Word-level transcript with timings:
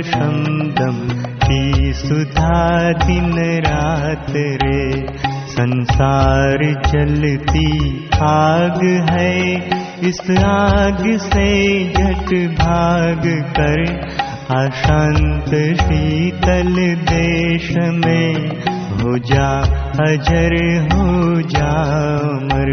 शमदम 0.01 1.25
की 1.35 1.93
सुधा 1.93 2.91
दिन 2.91 3.33
रात 3.59 4.29
रे। 4.29 5.17
संसार 5.29 6.81
चलती 6.87 7.99
आग 8.23 9.07
है 9.09 9.55
इस 10.09 10.43
आग 10.43 11.17
से 11.17 11.85
झट 11.93 12.49
भाग 12.51 13.21
कर 13.59 14.07
शीतल 15.75 16.73
देश 17.11 17.69
में 17.77 18.55
जा 19.29 19.47
अजर 20.03 20.53
हो 20.93 21.41
जा 21.41 21.71
मर 22.43 22.71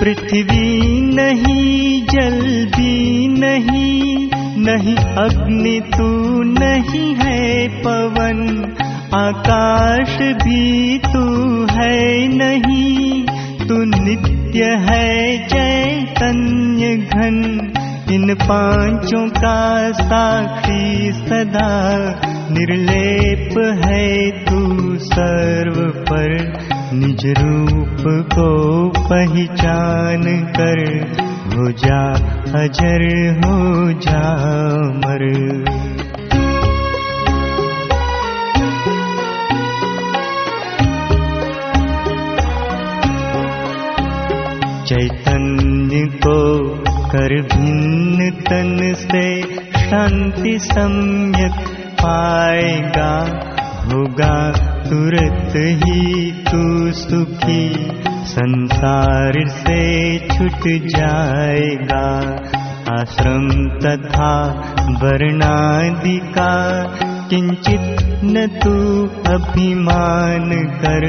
पृथ्वी 0.00 1.00
नहीं 1.14 2.02
जल 2.02 2.40
भी 2.76 3.28
नहीं 3.28 4.30
नहीं 4.66 4.96
अग्नि 5.24 5.80
तू 5.96 6.08
नहीं 6.42 7.14
है 7.14 7.68
पवन 7.82 8.40
आकाश 9.14 10.16
भी 10.20 10.98
तू 10.98 11.22
है 11.70 12.28
नहीं, 12.28 13.24
तू 13.68 14.04
नित्य 14.04 14.64
है 14.64 15.38
चैतन्य 15.48 16.96
घन। 16.96 17.38
इन 18.12 18.34
पाँचों 18.34 19.28
का 19.28 19.90
साक्षी 19.92 21.12
सदा 21.12 21.72
निर्लेप 22.50 23.58
है 23.84 24.30
तू 24.30 24.60
सर्व 24.98 25.80
पर। 26.10 26.36
निज 26.94 27.26
रूप 27.26 28.26
को 28.34 28.48
पहचान 28.88 30.22
कर 30.58 30.80
हो 31.54 31.72
जा 31.72 32.02
अजर 32.62 33.04
हो 33.44 33.92
जा 33.92 34.24
मर। 34.96 35.22
चैतन्य 44.90 45.98
को 46.22 46.38
कर 47.10 47.32
भिन्न 47.42 48.30
तन 48.46 48.94
से 48.94 49.26
शांति 49.80 50.58
सम्यक 50.58 51.60
पाएगा 52.00 53.12
होगा 53.84 54.38
तुरत 54.88 55.52
ही 55.82 56.30
तू 56.48 56.62
सुखी 56.92 57.62
संसार 58.30 59.38
से 59.50 59.84
छुट 60.28 60.66
जाएगा 60.86 62.04
आश्रम 62.94 63.48
तथा 63.78 64.32
वर्णादि 65.02 66.18
का 66.38 66.50
किंचित 67.30 67.98
न 68.24 68.46
तू 68.62 68.72
अभिमान 69.32 70.50
कर 70.82 71.04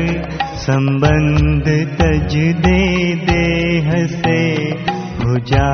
संबंध 0.57 1.69
तज 1.99 2.35
दे 2.65 2.81
देह 3.29 3.91
से। 4.07 4.39
हो 5.21 5.37
जा 5.51 5.69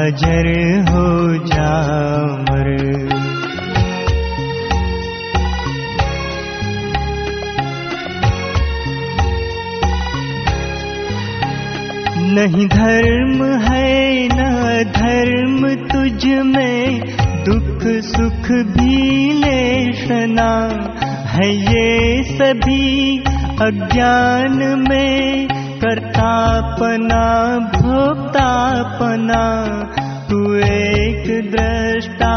अजर 0.00 0.48
हो 0.88 1.08
जा 1.46 1.70
मर 2.42 2.74
नहीं 12.36 12.66
धर्म 12.66 13.44
है 13.62 14.28
न 14.28 14.82
धर्म 14.96 15.68
तुझ 15.92 16.26
में 16.26 17.00
दुख 17.46 17.82
सुख 18.04 18.48
भी 18.68 19.32
लेशना 19.32 20.48
है 21.32 21.48
ये 21.50 22.22
सभी 22.22 23.18
अज्ञान 23.62 24.56
में 24.80 25.46
करतापना 25.84 27.22
भोक्तापना। 27.76 29.44
तू 30.30 30.40
एक 30.66 31.28
दृष्टा 31.52 32.34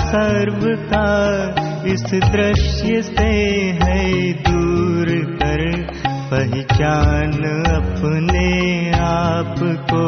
सर्व 0.00 0.66
का 0.92 1.08
इस 1.92 2.04
दृश्य 2.32 3.02
से 3.02 3.30
है 3.82 4.32
दूर 4.42 5.14
कर 5.34 5.62
पहचान 6.32 7.32
अपने 7.76 8.48
आप 9.00 9.54
को 9.92 10.06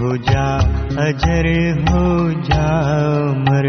हो 0.00 0.16
जा 0.30 0.46
अजर 1.06 1.46
हो 1.90 2.04
जा 2.48 2.66
मर 3.48 3.66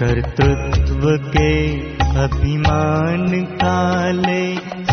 कर्तृत्व 0.00 1.02
के 1.34 1.50
अभिमान 2.24 3.26
काले 3.62 4.42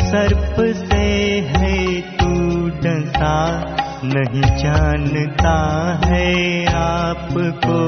सर्प 0.07 0.55
से 0.79 1.05
है 1.55 1.77
तू 2.19 2.29
डसा 2.85 3.35
नहीं 4.13 4.49
जानता 4.63 5.55
है 6.05 6.33
आपको 6.81 7.79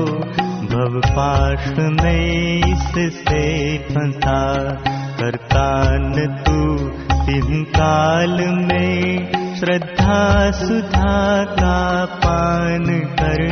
भवपाश 0.71 1.67
में 1.79 2.61
काल 7.77 8.37
में 8.39 9.31
श्रद्धा 9.59 10.51
सुधा 10.51 11.43
का 11.59 12.05
पान 12.05 12.85
कर। 13.19 13.43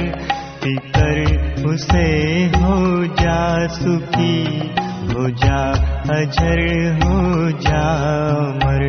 कर 0.95 1.19
उसे 1.65 2.07
हो 2.55 3.05
जा 3.05 3.67
सुखी 3.67 4.37
हो 5.13 5.29
जा 5.29 5.61
अजर 6.15 6.61
हो 7.03 7.51
जा 7.67 7.85
मर 8.63 8.85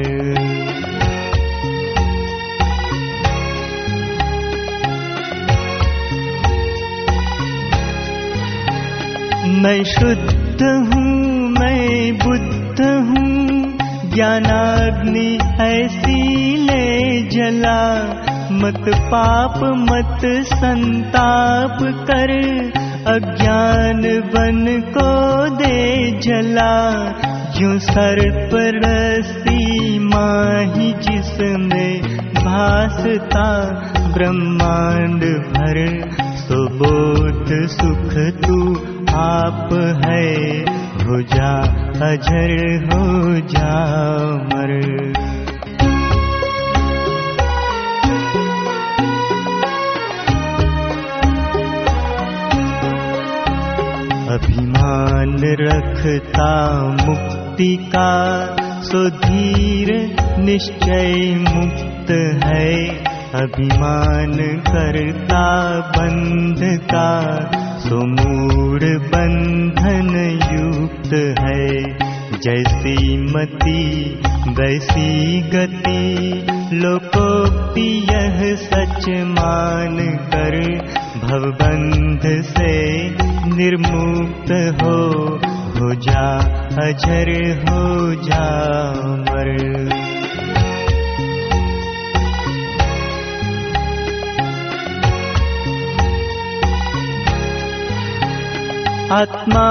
मैं 9.56 9.84
शुद्ध 9.84 10.62
हूँ 10.62 11.48
मैं 11.50 12.18
बुद्ध 12.18 12.80
हूँ। 12.80 13.46
ज्ञानाग्नि 14.10 15.38
ऐसी 15.60 16.56
ले 16.56 17.22
जला। 17.22 18.04
मत 18.52 18.84
पाप 18.88 19.60
मत 19.64 20.20
संताप 20.42 21.78
कर। 21.82 22.30
अज्ञान 23.06 24.02
बन 24.34 24.80
को 24.80 25.48
दे 25.56 26.10
जला। 26.20 27.06
जो 27.56 27.78
सर्प 27.78 28.50
जिसमें 31.02 32.02
भासता 32.34 33.64
ब्रह्मांड 34.14 35.22
भर। 35.24 36.10
सुबोध 36.36 37.46
सुख 37.68 38.12
तू 38.44 38.85
आप 39.16 39.68
है 40.04 40.26
हो 41.00 41.20
जा 41.22 41.52
अजर 42.06 42.52
हो 42.84 43.04
जा 43.52 43.72
मर 44.42 44.74
अभिमान 54.36 55.38
रखता 55.60 56.52
मुक्ति 57.06 57.76
का 57.94 58.10
सुधीर 58.82 59.92
निश्चय 60.38 61.14
मुक्त 61.48 62.10
है। 62.44 62.74
अभिमान 63.42 64.36
करता 64.66 65.46
बंध 65.96 66.60
का 66.82 67.08
सुमूढ़ 67.78 68.84
बंधन 68.84 70.12
युक्त 70.52 71.12
है। 71.40 71.82
जैसी 72.40 73.16
मति 73.16 74.20
वैसी 74.48 75.40
गति। 75.40 76.46
लोकोक्ति 76.72 78.06
यह 78.12 78.54
सच 78.56 79.08
मान 79.08 79.98
कर 80.34 80.56
भवबंध 81.24 82.42
से 82.42 83.10
निर्मुक्त 83.56 84.52
हो। 84.82 85.02
हो 85.76 85.94
जा 85.94 86.28
अजर 86.82 87.30
हो 87.60 88.14
जा 88.14 88.44
मर 89.20 89.56
आत्मा 99.12 99.64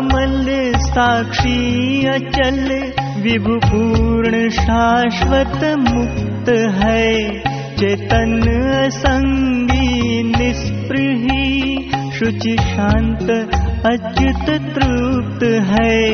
मल 0.00 0.72
साक्षी 0.76 2.06
अचल 2.06 2.92
विभुपूर्ण 3.22 4.50
शाश्वत 4.50 5.64
मुक्त 5.78 6.48
है। 6.50 7.40
चेतन 7.76 8.40
संगी 8.90 10.22
निस्पृही 10.22 11.90
शुचि 12.18 12.56
शांत 12.60 13.30
अच्युत 13.86 14.46
तृप्त 14.74 15.44
है। 15.44 16.06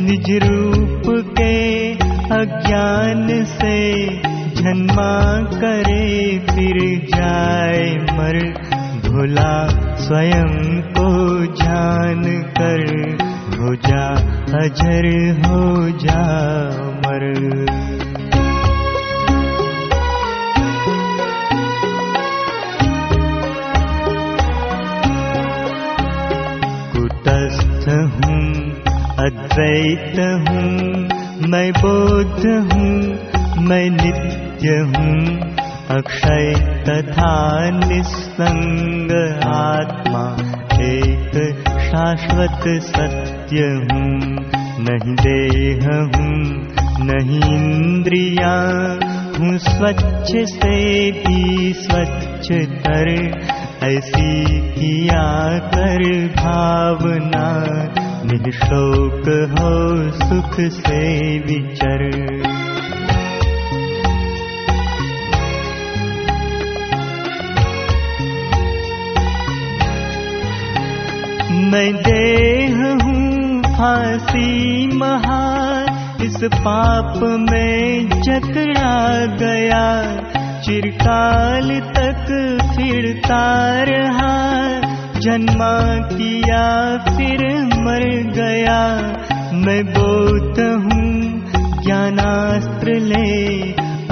निज 0.00 0.30
रूप 0.44 1.34
के 1.38 1.92
अज्ञान 2.34 3.44
से 3.44 4.06
जन्मा 4.54 5.40
करे 5.60 6.38
फिर 6.38 6.78
जाए 7.16 7.94
मर 7.94 8.38
भोला 9.08 9.85
स्वयं 10.06 10.80
को 10.96 11.08
जान 11.60 12.22
कर 12.58 12.84
हो 13.56 13.74
जा 13.88 14.04
अजर 14.58 15.08
हो 15.46 15.90
जा 15.98 16.22
हूँ 27.88 28.38
अद्वैत 29.24 30.18
हूँ 30.48 31.48
मैं 31.50 31.70
बोध 31.72 32.46
हूँ 32.72 33.64
मैं 33.68 33.88
नित्य 33.90 34.78
हूँ 34.90 35.55
अक्षय 35.90 36.52
तथा 36.88 37.34
निस्संग 37.70 39.10
आत्मा 39.46 40.22
एक 40.86 41.36
शाश्वत 41.82 42.64
सत्य 42.86 43.66
हूँ 43.82 44.16
नहीं 44.86 45.14
देह 45.20 45.86
हूँ 45.86 47.06
नहीं 47.06 47.40
इंद्रिया 47.56 48.54
हूँ 49.38 49.58
स्वच्छ 49.58 50.32
से 50.54 50.76
भी 51.12 51.72
स्वच्छ 51.76 52.52
तर 52.86 53.10
ऐसी 53.86 54.60
किया 54.70 55.24
कर 55.74 56.04
भावना। 56.36 57.46
निशोक 58.32 59.28
हो 59.52 59.74
सुख 60.20 60.60
से 60.80 61.02
विचर 61.38 62.04
मैं 71.76 71.94
देह 71.94 73.04
हूँ 73.04 73.62
फांसी 73.62 74.86
महा 74.96 75.82
इस 76.24 76.36
पाप 76.44 77.20
में 77.22 78.08
जकड़ा 78.08 79.26
गया। 79.26 80.16
चिरकाल 80.60 81.80
तक 81.80 82.26
फिरता 82.76 83.72
रहा। 83.82 84.62
जन्मा 85.20 85.98
किया 86.08 86.96
फिर 86.98 87.64
मर 87.64 88.32
गया। 88.32 88.96
मैं 89.52 89.84
बोध 89.84 90.60
हूँ 90.60 91.40
ज्ञानास्त्र 91.84 92.92
ले। 92.92 93.58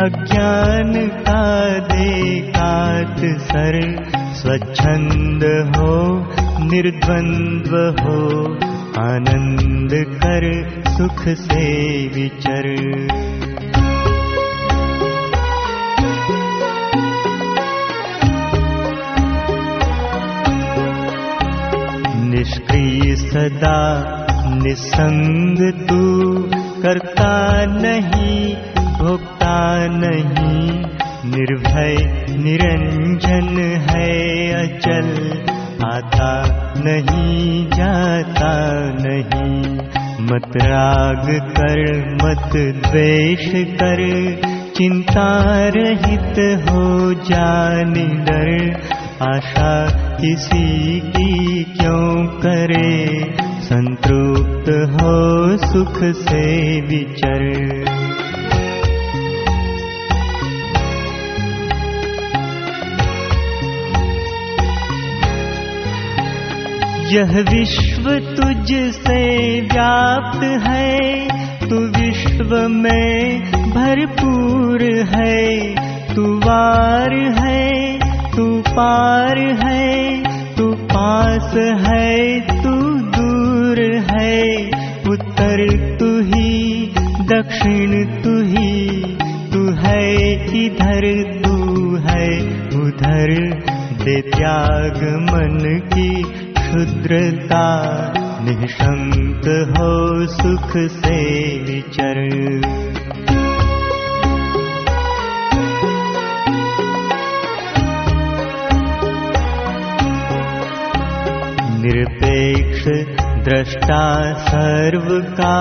अज्ञान 0.05 0.93
का 1.06 1.78
देखात 1.78 3.19
सर। 3.40 4.05
स्वच्छंद 4.10 5.44
हो 5.76 6.25
निर्द्वंद्व 6.70 7.76
हो 8.00 8.19
आनंद 9.00 9.93
कर 10.22 10.44
सुख 10.88 11.22
से 11.38 11.64
विचर। 12.08 12.69
निष्क्रिय 22.31 23.14
सदा 23.17 23.78
निसंग 24.62 25.58
तू 25.88 26.02
करता 26.82 27.32
नहीं 27.67 28.55
भोक्ता 28.99 29.56
नहीं 29.96 30.84
निर्भय 31.31 31.96
निरंजन 32.43 33.58
है 33.90 34.12
अचल 34.62 35.10
आता 35.82 36.44
नहीं 36.78 37.66
जाता 37.66 38.74
नहीं। 38.84 39.74
मत 40.20 40.52
राग 40.56 41.26
कर 41.58 42.08
मत 42.14 42.50
द्वेष 42.56 43.52
कर। 43.54 44.36
चिंता 44.76 45.44
रहित 45.76 46.62
हो 46.68 47.14
जाने 47.14 48.04
डर। 48.04 48.80
आशा 49.22 49.90
किसी 50.16 51.00
की 51.00 51.64
क्यों 51.64 52.26
करे? 52.26 53.06
संतृप्त 53.62 54.68
हो 54.68 55.56
सुख 55.56 55.98
से 56.14 56.80
विचर 56.80 57.54
यह 67.12 67.32
विश्व 67.50 68.04
तुझसे 68.36 69.20
व्याप्त 69.60 70.44
है, 70.44 71.29
तू 71.69 71.76
विश्व 71.76 72.55
में 72.69 73.40
भरपूर 73.70 74.82
है, 75.14 75.74
तू 76.14 76.24
वार 76.38 77.14
है, 77.38 77.98
तू 78.36 78.46
पार 78.69 79.38
है, 79.38 80.22
तू 80.55 80.70
पास 80.72 81.52
है, 81.86 82.40
तू 82.62 82.74
दूर 83.17 83.82
है, 84.10 84.70
उत्तर 85.08 85.67
तू 85.98 86.10
ही, 86.22 86.86
दक्षिण 87.32 87.93
तू 88.22 88.36
ही, 88.44 89.00
तू 89.52 89.67
है 89.82 90.32
इधर 90.64 91.12
तू 91.44 91.96
है, 91.96 92.29
उधर 92.81 93.34
दे 94.05 94.20
त्याग 94.20 95.02
मन 95.20 95.58
की 95.93 96.44
क्षुद्रता 96.74 97.66
निशंक 98.43 99.44
हो 99.70 99.90
सुख 100.26 100.72
से 100.76 101.19
विचर। 101.62 102.19
निरपेक्ष 111.81 112.88
दृष्टा 113.44 114.34
सर्व 114.34 115.08
का 115.40 115.58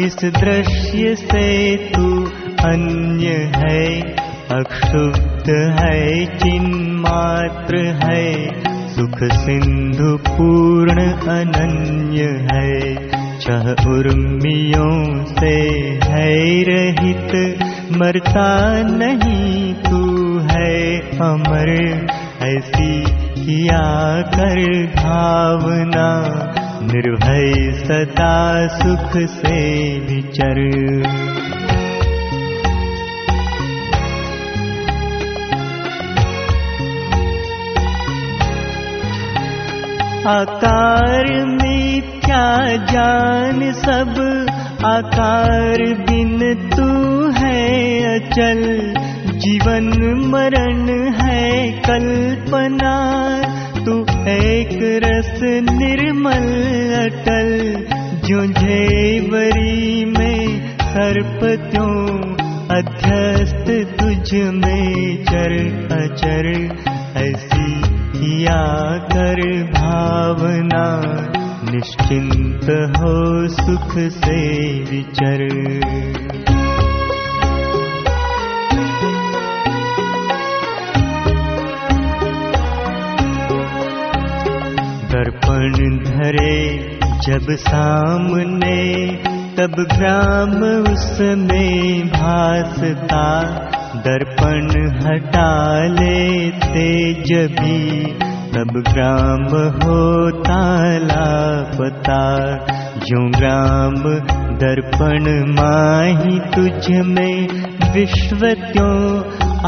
इस 0.00 0.16
दृश्य 0.24 1.16
से 1.16 1.76
तू 1.76 2.24
अन्य 2.68 3.28
है 3.56 4.00
अक्षुब्ध 4.60 5.50
है 5.80 6.26
चिन्मात्र 6.38 7.76
है 8.04 8.77
सुख 8.98 9.18
सिंधु 9.32 10.16
पूर्ण 10.16 11.02
अनन्य 11.12 12.24
है। 12.52 12.94
छह 13.40 13.90
उर्मियों 13.90 15.24
से 15.24 15.54
है 16.04 16.62
रहित 16.62 17.58
मरता 17.96 18.82
नहीं 18.82 19.74
तू 19.74 20.00
है 20.38 20.98
अमर। 21.18 21.70
ऐसी 22.42 23.02
किया 23.42 24.22
कर 24.22 24.86
भावना 24.96 26.08
निर्भय 26.82 27.72
सदा 27.72 28.66
सुख 28.66 29.16
से 29.30 29.58
विचर 30.00 30.60
आकार 40.26 41.26
मिथ्या 41.46 42.44
जान 42.92 43.72
सब 43.72 44.14
आकार 44.84 45.82
बिन 46.10 46.38
तू 46.76 46.88
है 47.30 47.60
अचल। 48.18 48.62
जीवन 49.38 49.88
मरण 50.26 51.12
है 51.12 51.70
कल्पना 51.80 52.94
तू 53.84 53.94
एक 54.28 54.78
रस 55.04 55.40
निर्मल 55.70 56.48
अटल। 56.98 57.50
जो 58.28 58.46
जेवरी 58.46 60.04
में 60.04 60.38
अध्यस्त 62.70 63.66
तुझ 64.00 64.34
में 64.34 65.24
चर 65.24 65.52
अचर 65.92 66.46
ऐसी 67.16 67.47
भावना 69.62 71.00
निश्चिंत 71.72 72.64
हो 72.96 73.48
सुख 73.48 73.98
से 73.98 74.68
विचर। 74.78 75.48
दर्पण 85.12 85.72
धरे 86.04 86.88
जब 87.26 87.46
सामने 87.50 89.06
तब 89.58 89.86
ग्राम 89.96 90.50
उसमें 90.92 92.08
भासता 92.08 93.44
दर्पण 93.96 94.68
हटा 95.04 95.50
लेते 95.86 96.88
जभी। 97.22 98.04
तब 98.54 98.82
ग्राम 98.88 99.44
होता 99.82 100.62
लापता 100.98 102.22
जो 102.98 103.30
ग्राम 103.30 103.94
दर्पण 104.56 105.28
माही 105.52 106.38
तुझ 106.38 107.06
में 107.06 107.48
विश्व 107.94 108.46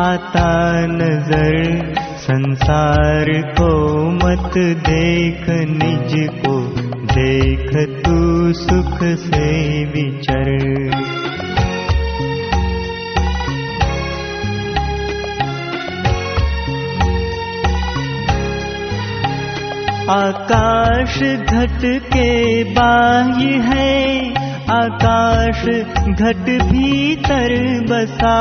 आता 0.00 0.86
नजर। 0.86 1.80
संसार 2.16 3.26
को 3.28 4.00
मत 4.10 4.52
देख 4.88 5.46
निज 5.48 6.28
को 6.30 6.60
देख 7.12 7.70
तू 8.04 8.52
सुख 8.52 8.98
से 9.04 9.48
विचर 9.84 10.50
आकाश 20.08 21.18
घट 21.22 21.82
के 22.12 22.30
बाह्य 22.74 23.58
है 23.66 24.30
आकाश 24.74 25.64
घट 26.08 26.48
भीतर 26.70 27.54
बसा 27.90 28.38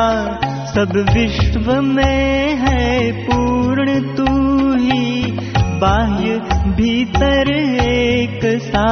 सब 0.65 0.93
विश्व 1.13 1.71
में 1.81 2.55
है 2.57 3.11
पूर्ण 3.21 3.99
तू 4.15 4.27
ही। 4.75 5.31
बाह्य 5.81 6.37
भीतर 6.77 7.51
एक 7.51 8.39
सा 8.61 8.87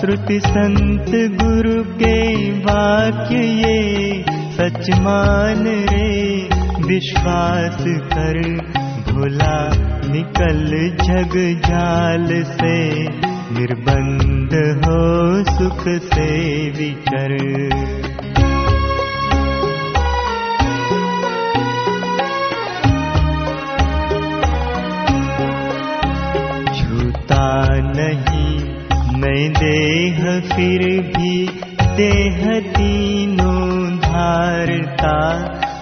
श्रुति 0.00 0.40
संत 0.40 1.10
गुरु 1.42 1.82
के 2.02 2.18
वाक्य 2.60 3.36
ये 3.36 4.24
सच 4.58 4.90
मान 5.00 5.64
रे 5.92 6.48
विश्वास 6.86 7.84
कर 8.12 8.42
भोला 9.12 9.56
निकल 10.12 10.70
जग 11.02 11.36
जाल 11.68 12.28
से 12.42 12.78
निर्बंध 13.58 14.54
हो 14.84 15.00
सुख 15.54 15.82
से 16.14 16.30
विचर। 16.70 17.38
नहीं 27.96 28.56
मैं 29.20 29.52
देह 29.52 30.18
फिर 30.40 30.82
भी 31.02 31.48
देह 31.96 32.60
तीनों 32.60 33.96
धारता। 33.96 35.16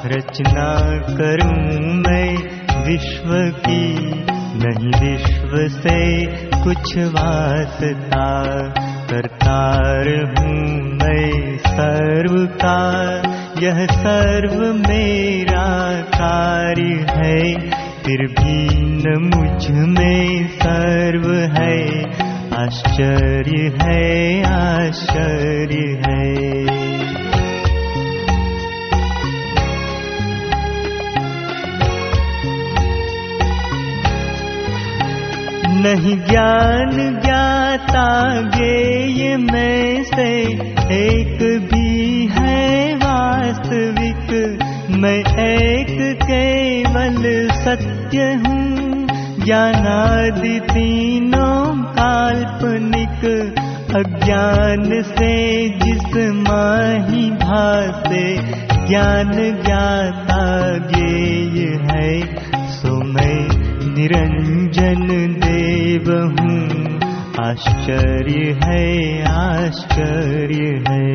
रचना 0.05 0.69
करूं 1.17 1.79
मैं 1.95 2.58
विश्व 2.89 3.61
की 3.67 3.99
नहीं, 4.57 5.11
विश्व 5.11 5.79
से 5.79 6.27
कुछ 6.63 6.99
वास्ता 6.99 8.43
करतार 9.11 10.09
हूँ 10.09 10.81
मैं 10.93 11.59
सर्व 11.59 12.47
का 12.47 13.19
यह 13.63 13.87
सर्व 13.87 14.75
मेरा 14.75 16.01
कार्य 16.01 17.07
है, 17.11 17.71
फिर 18.03 18.27
भी 18.27 18.69
न 18.81 19.31
मुझमें 19.35 20.49
सर्व 20.49 21.35
है। 21.35 22.03
आश्चर्य 22.65 23.73
है 23.83 24.43
आश्चर्य 24.53 26.03
है। 26.07 26.88
ज्ञान 35.97 37.21
ज्ञाता 37.21 38.41
गे 38.43 39.37
में 39.37 40.05
से 40.05 40.43
एक 40.95 41.61
भी 41.73 42.27
है 42.27 42.95
वास्तविक। 42.95 44.59
मैं 44.91 45.19
एक 45.47 46.17
केवल 46.23 47.49
सत्य 47.51 48.19
हूँ 48.19 49.07
ज्ञानादि 49.45 50.61
तीनों 50.61 51.83
काल्पनिक। 51.83 53.55
अज्ञान 53.97 55.03
से 55.03 55.69
जिस 55.69 56.33
माही 56.35 57.31
भासे 57.31 58.37
ज्ञान 58.89 59.33
ज्ञाता 59.67 60.77
गेय 60.79 61.79
है। 61.91 62.21
सो 62.69 63.05
मैं 63.05 63.49
निरंजन 64.69 65.41
देव 65.41 66.13
हूँ। 66.13 66.99
आश्चर्य 67.47 68.59
है 68.65 69.23
आश्चर्य 69.29 70.85
है। 70.89 71.09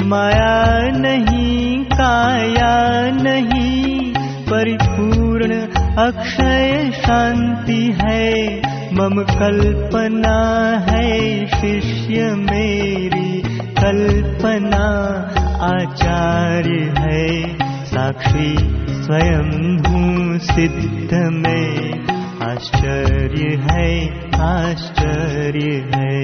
माया 0.04 0.78
नहीं 0.98 1.84
काया 1.84 2.76
नहीं 3.22 4.12
परिपूर्ण 4.50 5.54
अक्षय 5.98 6.90
शांति 6.94 7.82
है। 8.02 8.60
मम 8.94 9.22
कल्पना 9.22 10.38
है 10.90 11.46
शिष्य 11.46 12.34
मेरी 12.34 13.42
कल्पना 13.82 14.86
आचार्य 15.62 16.94
है। 16.98 17.58
साक्षी 17.84 18.56
स्वयं 19.02 19.78
हूँ 19.78 20.17
सिद्ध 20.38 21.14
में 21.14 22.06
आश्चर्य 22.50 23.58
है 23.70 24.08
आश्चर्य 24.40 25.90
है। 25.94 26.18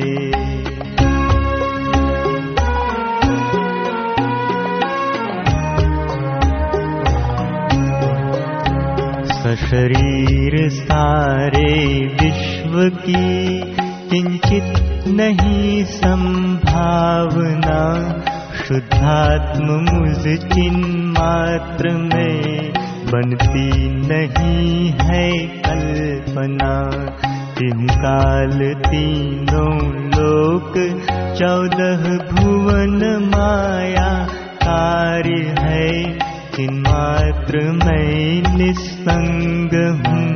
सशरीर 9.54 10.68
सारे 10.68 12.06
विश्व 12.22 12.96
की 12.96 13.60
किंचित 14.10 14.72
नहीं 15.08 15.84
संभावना। 15.84 17.82
शुद्धात्म 18.64 19.64
मुझ 19.64 20.38
चिन 20.38 21.04
मात्र 21.18 21.90
में 21.90 22.83
बनती 23.12 23.88
नहीं 23.88 24.90
है 24.90 25.32
कल्पना। 25.46 26.90
काल 27.90 28.74
तीनों 28.74 29.94
लोक 30.06 30.72
चौदह 31.38 32.18
भुवन 32.34 33.30
माया 33.34 34.26
कार्य 34.56 35.54
है। 35.58 36.14
मात्र 36.70 37.58
मैं 37.58 38.56
निस्संग 38.56 39.70
हूँ। 40.06 40.34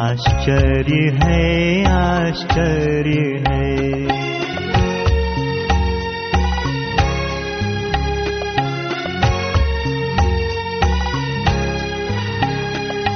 आश्चर्य 0.00 1.18
है 1.24 1.84
आश्चर्य 1.92 3.44
है 3.48 4.15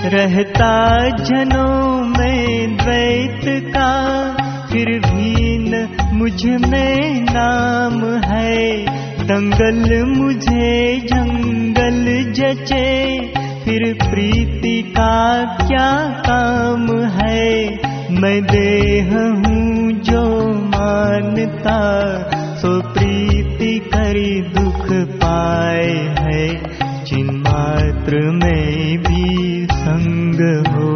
रहता 0.05 1.09
जनों 1.09 2.05
में 2.05 2.77
द्वैत 2.77 3.65
का, 3.67 4.13
फिर 4.73 4.85
भी 4.85 5.59
न 5.59 5.89
मुझमें 6.13 7.21
नाम 7.21 8.05
है। 8.33 8.85
दंगल 9.27 10.05
मुझे, 10.05 11.01
जंगल 11.01 12.33
जचे, 12.33 13.21
फिर 13.65 13.95
प्रीति 14.11 14.83
का 14.83 15.45
क्या 15.45 16.09
काम 16.09 17.01
है? 17.03 17.71
मैं 18.11 18.43
देह 18.43 19.11
हूँ 19.15 19.93
जो 19.93 20.49
मानता, 20.49 21.81
सो 22.57 22.81
प्रीति 22.81 23.79
करी 23.79 24.41
दुख 24.41 24.87
पाए 24.93 26.17
है। 26.21 26.57
चिन्मात्र 27.05 28.17
में 28.17 28.99
भी 28.99 29.60
संग 29.81 30.41
हो 30.67 30.91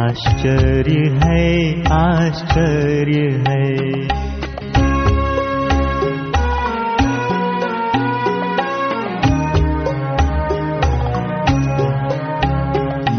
आश्चर्य 0.00 0.98
है 1.22 1.44
आश्चर्य 1.92 3.20
है। 3.46 3.70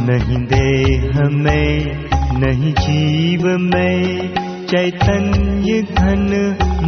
नहीं 0.07 0.38
देह 0.47 1.19
में 1.29 2.03
नहीं 2.39 2.73
जीव 2.73 3.47
में 3.59 4.33
चैतन्य 4.67 5.81
घन 5.81 6.25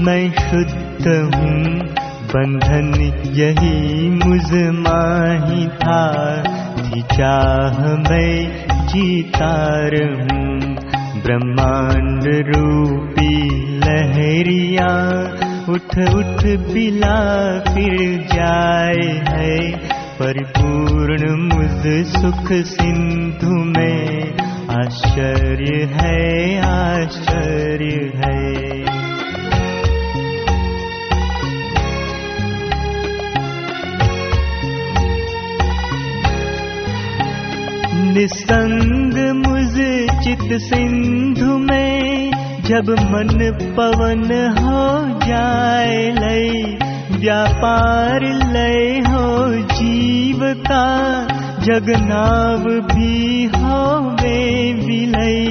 मैं 0.05 0.24
शुद्ध 0.39 1.07
हूँ। 1.07 1.95
बंधन 2.27 2.93
यही 3.35 4.09
मुझ 4.09 4.51
माही 4.79 5.67
था 5.83 6.03
थी 6.86 7.01
चाह 7.01 7.80
मैं 7.80 8.65
जीतार 8.88 9.92
हूँ 10.04 10.75
ब्रह्मांड 11.24 12.24
रूपी 12.25 13.50
लहरिया। 13.77 14.88
उठ 15.69 16.15
उठ 16.15 16.43
बिला 16.74 17.60
फिर 17.60 18.21
जाए 18.34 19.24
है। 19.28 19.71
परिपूर्ण 20.19 21.36
मुझ 21.38 22.06
सुख 22.08 22.52
सिंधु 22.52 23.80
में। 23.80 24.34
आश्चर्य 24.69 25.89
है 25.93 26.58
आश्चर्य 26.60 28.12
है 28.15 28.94
निसंग 38.15 39.15
मुझ 39.38 39.73
चित 40.23 40.51
सिंधु 40.62 41.58
में 41.58 42.32
जब 42.62 42.89
मन 42.89 43.41
पवन 43.78 44.23
हो 44.58 44.84
जाए 45.25 45.97
लय 46.12 46.47
व्यापार 47.19 48.25
लय 48.54 48.99
हो 49.08 49.28
जीव 49.73 50.39
का 50.69 50.88
जगनाव 51.60 52.63
भी 52.93 53.45
हो 53.56 53.84
वे 54.21 54.39
विलय। 54.86 55.43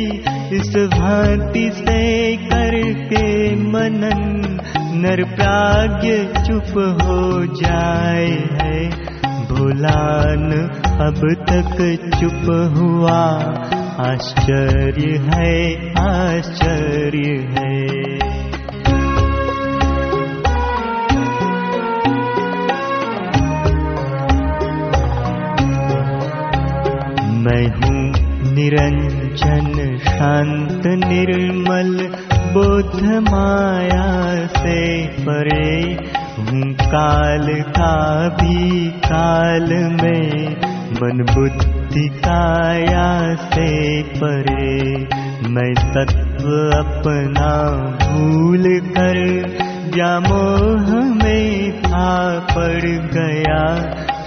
इस 0.57 0.77
भांति 0.95 1.71
से 1.75 2.03
करके 2.37 3.25
मनन 3.55 4.23
नर 5.03 5.25
प्राग्ञ 5.35 6.13
चुप 6.43 6.79
हो 7.03 7.47
जाए 7.47 8.29
है 8.63 9.14
भूलान 9.55 10.53
अब 11.09 11.21
तक 11.51 11.77
चुप 12.21 12.47
हुआ। 12.77 13.21
आश्चर्य 14.07 15.11
है 15.27 15.51
आश्चर्य 15.99 17.29
है। 17.55 17.85
मैं 27.45 27.67
हूँ 27.77 28.01
निरंजन 28.55 29.99
शांत 29.99 30.87
निर्मल 30.87 31.93
बोध 32.55 33.03
माया 33.29 34.47
से 34.47 35.07
परे 35.07 35.97
काल 36.85 37.47
का 37.77 37.95
भी 38.29 38.89
काल 39.05 39.69
में 40.03 40.57
मन 40.95 41.25
बुद्धि 41.35 42.09
काया 42.19 43.09
से 43.45 43.71
परे। 44.17 44.95
मैं 45.49 45.73
तत्व 45.95 46.49
अपना 46.79 47.53
भूल 48.05 48.65
कर 48.97 49.19
व्यामोह 49.95 50.93
में 51.15 51.83
था 51.83 52.15
पड़ 52.51 52.87
गया। 53.17 53.61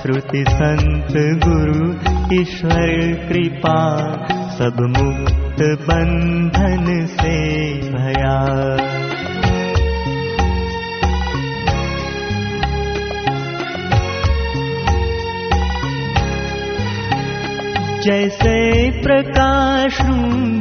श्रुति 0.02 0.44
संत 0.50 1.18
गुरु 1.46 1.88
ईश्वर 2.34 2.92
कृपा 3.30 3.80
सब 4.58 4.78
मुक्त 4.98 5.62
बंधन 5.88 6.86
से 7.06 7.38
भया 7.92 8.38
जैसे 18.08 18.92
प्रकाश 19.02 19.98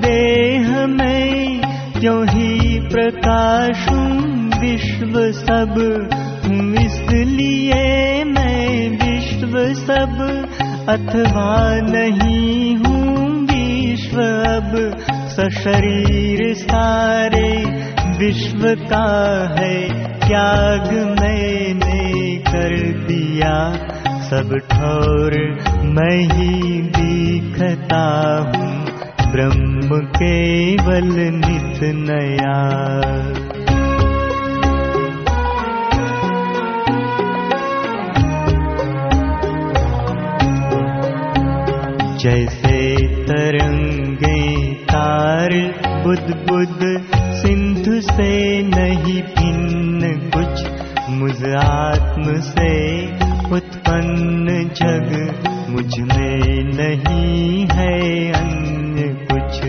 देह 0.04 0.86
में 0.86 1.60
क्यों 2.00 2.28
ही 2.28 2.80
प्रकाश 2.80 3.88
विश्व 4.60 5.32
सब। 5.32 5.74
इसलिए 6.80 8.24
मैं 8.24 8.88
विश्व 8.88 9.74
सब, 9.74 10.46
अथवा 10.88 11.76
नहीं 11.80 12.76
हूँ 12.76 13.28
विश्व 13.46 14.20
अब। 14.56 14.96
सशरीर 15.28 16.54
सारे 16.54 17.64
विश्व 18.18 18.74
का 18.74 19.48
है 19.58 19.88
त्याग 20.18 21.16
मैंने 21.20 22.36
कर 22.36 22.76
दिया। 22.92 23.86
सब 24.26 24.56
ठोर 24.72 25.32
मैं 25.84 26.18
ही 26.18 26.82
दिखता 26.82 28.04
हूँ। 28.38 28.86
ब्रह्म 29.32 30.06
केवल 30.06 31.08
नित 31.18 31.80
नया। 31.82 32.56
जैसे 42.18 42.96
तरंगे 43.24 44.74
तार, 44.74 45.50
बुद्ध 46.06 46.36
बुद्ध 46.50 47.04
सिंधु 47.12 48.00
से 48.00 48.62
नहीं 48.62 49.22
भिन्न 49.22 50.30
कुछ। 50.34 50.66
मुझ 51.10 51.44
आत्म 51.54 52.40
से 52.40 53.06
उत्पन्न 53.52 54.46
जग 54.76 55.32
मुझमें 55.70 56.64
नहीं 56.64 57.66
है 57.72 58.32
अन्य 58.32 59.02
कुछ। 59.02 59.60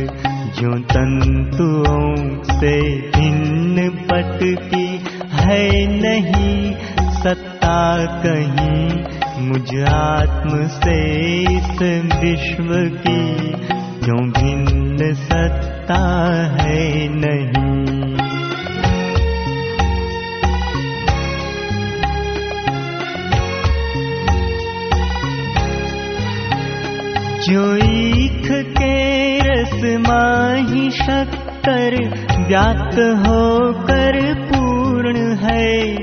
जो 0.60 0.80
तंतुओं 0.80 2.16
से 2.60 2.98
भिन्न 2.98 3.90
पटकी 3.90 5.04
है 5.32 5.88
नहीं, 5.88 6.74
सत्ता 7.22 8.06
कहीं 8.06 9.04
मुझ 9.48 9.76
आत्म 9.90 10.68
से 10.68 11.22
इस 11.42 11.82
विश्व 12.22 12.98
की। 13.08 13.52
क्यों 14.06 14.30
भिन्न 14.30 15.14
सत्ता 15.14 16.34
है 16.62 17.08
नहीं। 17.08 17.97
रस 29.42 29.84
माही 29.84 30.92
शक्कर 30.92 31.96
व्याप्त 32.48 33.00
होकर 33.00 34.34
पूर्ण 34.34 35.36
है। 35.36 35.96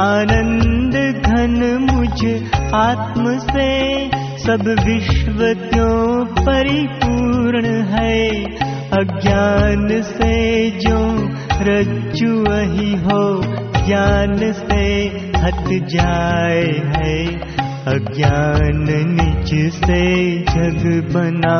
आनंद 0.00 1.22
घन 1.26 1.88
मुझ 1.90 2.42
आत्म 2.74 3.38
से 3.38 4.10
सब 4.38 4.84
विश्व 4.86 5.38
क्यों 5.72 6.24
परिपूर्ण 6.24 7.66
है। 7.66 8.44
अज्ञान 8.88 10.02
से 10.02 10.70
जो 10.70 11.28
रज्जु 11.60 12.50
वही 12.50 12.96
हो 12.96 13.42
ज्ञान 13.86 14.52
से 14.52 15.04
हट 15.38 15.88
जाए 15.88 16.92
है 16.96 17.48
अज्ञान 17.88 18.84
निज 19.10 19.50
से 19.74 20.02
जग 20.48 20.82
बना 21.12 21.58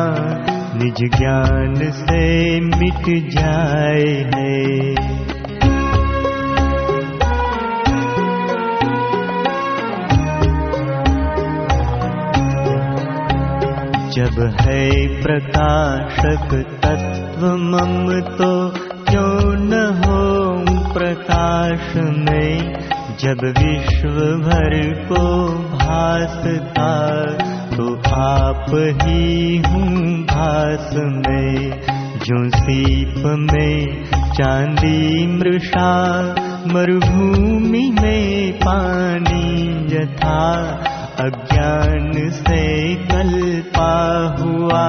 निज 0.75 0.99
ज्ञान 1.17 1.75
से 2.01 2.25
मिट 2.61 3.07
जाए 3.29 4.11
है। 4.35 4.57
जब 14.13 14.39
है 14.61 14.85
प्रकाशक 15.23 16.53
तत्व 16.83 17.45
मम 17.71 18.07
तो 18.37 18.51
क्यों 19.09 19.53
न 19.63 19.81
हो 19.99 20.19
प्रकाश 20.93 21.95
में 22.17 22.88
जब 23.21 23.39
विश्व 23.57 24.17
भर 24.43 24.73
को 25.07 25.23
भासता 25.71 26.91
तो 27.75 27.87
आप 28.19 28.65
ही 29.01 29.57
हूँ 29.57 30.23
भास 30.23 30.93
में। 30.93 31.71
जो 32.19 32.37
सीप 32.49 33.23
में 33.25 34.03
चांदी 34.33 35.27
मृषा 35.27 35.91
मरुभूमि 36.67 37.83
में 38.01 38.53
पानी 38.53 39.69
यथा 39.95 40.41
अज्ञान 41.19 42.11
से 42.29 42.95
कल्पा 42.95 43.93
हुआ 44.39 44.87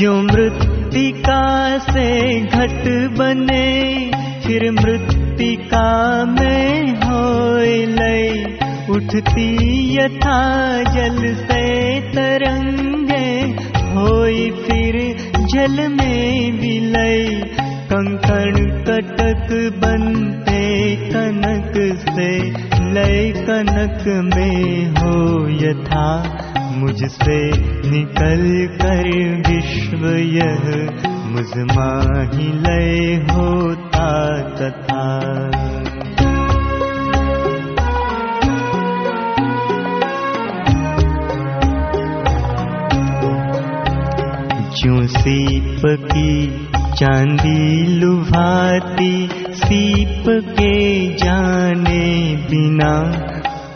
जो 0.03 0.13
मृतिका 0.21 1.43
से 1.77 2.07
घट 2.41 2.87
बने 3.17 3.67
फिर 4.45 4.63
मृतिका 4.71 5.91
में 6.25 6.89
हो 7.03 7.21
लय। 7.91 8.27
उठती 8.89 9.47
यथा 9.95 10.41
जल 10.83 11.17
से 11.35 11.63
तरंगे 12.11 13.29
होई 13.93 14.49
फिर 14.51 14.99
जल 15.53 15.87
में 15.87 16.51
विलय। 16.59 17.23
कंकण 17.93 18.53
कटक 18.89 19.53
बनते 19.77 20.63
कनक 20.95 21.73
से 22.09 22.31
लय 22.91 23.31
कनक 23.49 24.03
में 24.35 24.87
हो 24.91 25.47
यथा 25.57 26.07
मुझसे 26.83 27.39
निकल 27.89 28.43
कर 28.81 29.07
विश्व 29.47 30.05
यह 30.37 30.65
मुझ 31.33 31.51
माही 31.71 32.47
लय 32.63 33.15
होता 33.31 34.09
जो 44.77 45.07
सीप 45.07 45.81
की 46.11 46.31
चांदी 46.99 47.85
लुभाती 47.99 49.15
सीप 49.53 50.23
के 50.59 50.73
जाने 51.17 52.05
बिना 52.49 52.93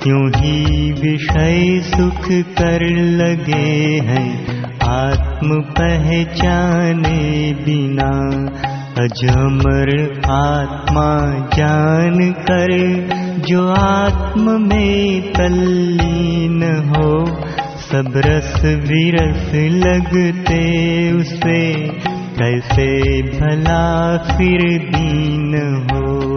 विषय 0.06 1.82
सुख 1.84 2.26
कर 2.32 2.84
लगे 2.96 4.00
हैं? 4.08 4.58
आत्म 4.84 5.62
पहचाने 5.62 7.54
बिना 7.54 8.12
अजमर 9.04 9.90
आत्मा 10.32 11.10
जान 11.58 12.32
कर 12.32 12.72
जो 13.48 13.68
आत्म 13.70 14.62
में 14.62 15.22
तल्लीन 15.34 16.64
हो 16.64 17.26
सब 17.92 18.14
रस 18.16 18.62
विरस 18.66 19.52
लगते 19.56 20.62
उसे 21.12 21.74
कैसे 22.40 23.22
भला 23.22 24.18
फिर 24.18 24.60
दीन 24.80 25.56
हो 25.92 26.37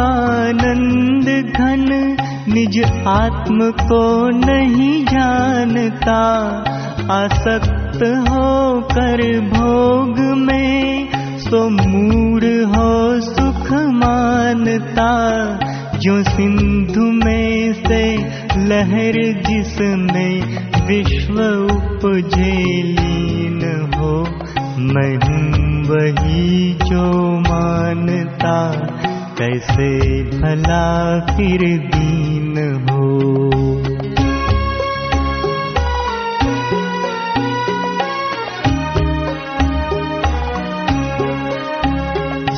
आनंद 0.00 1.28
घन 1.56 2.16
निज 2.48 2.82
आत्म 3.06 3.70
को 3.70 4.28
नहीं 4.28 5.04
जानता। 5.04 6.22
आसक्त 7.10 8.02
हो 8.28 8.80
कर 8.80 9.40
भोग 9.40 10.38
में 10.38 11.08
सो 11.38 11.68
मूड 11.70 12.44
हो 12.44 13.20
सुख 13.20 13.72
मानता। 13.72 15.10
जो 15.98 16.22
सिंधु 16.22 17.00
में 17.00 17.72
से 17.72 18.16
लहर 18.56 19.42
जिसमें 19.48 20.42
विश्व 20.86 21.34
उपजे 21.74 22.82
लीन 22.82 23.90
हो 23.94 24.24
मैं 24.80 25.14
हूँ 25.16 25.82
वही 25.88 26.72
जो 26.74 27.06
मानता 27.40 28.54
कैसे 29.38 29.90
भला 30.30 30.86
फिर 31.26 31.60
दीन 31.86 32.56
हो। 32.90 33.08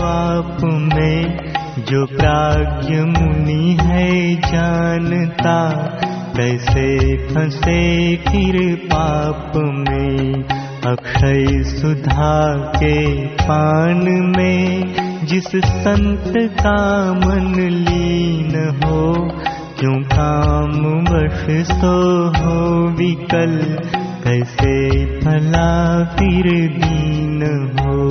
आप 0.05 0.59
में 0.63 1.52
जो 1.93 2.07
प्राज्ञ 2.07 2.95
मुनि 2.97 3.77
है 3.81 4.35
जानता 4.45 5.57
कैसे 6.37 6.85
फंसे 7.27 7.83
फिर 8.17 8.57
पाप 8.85 9.53
में। 9.57 10.45
अक्षय 10.87 11.45
सुधा 11.63 12.39
के 12.77 13.27
पान 13.43 14.03
में 14.37 14.95
जिस 15.25 15.49
संत 15.67 16.33
का 16.61 16.79
मन 17.15 17.53
लीन 17.59 18.57
हो 18.85 19.03
क्यों 19.81 19.99
काम 20.15 20.81
वश 21.11 21.47
सो 21.69 21.95
हो 22.39 22.59
विकल 22.99 23.59
कैसे 24.25 24.75
भला 25.21 25.71
फिर 26.05 26.51
दीन 26.79 27.43
हो 27.81 28.03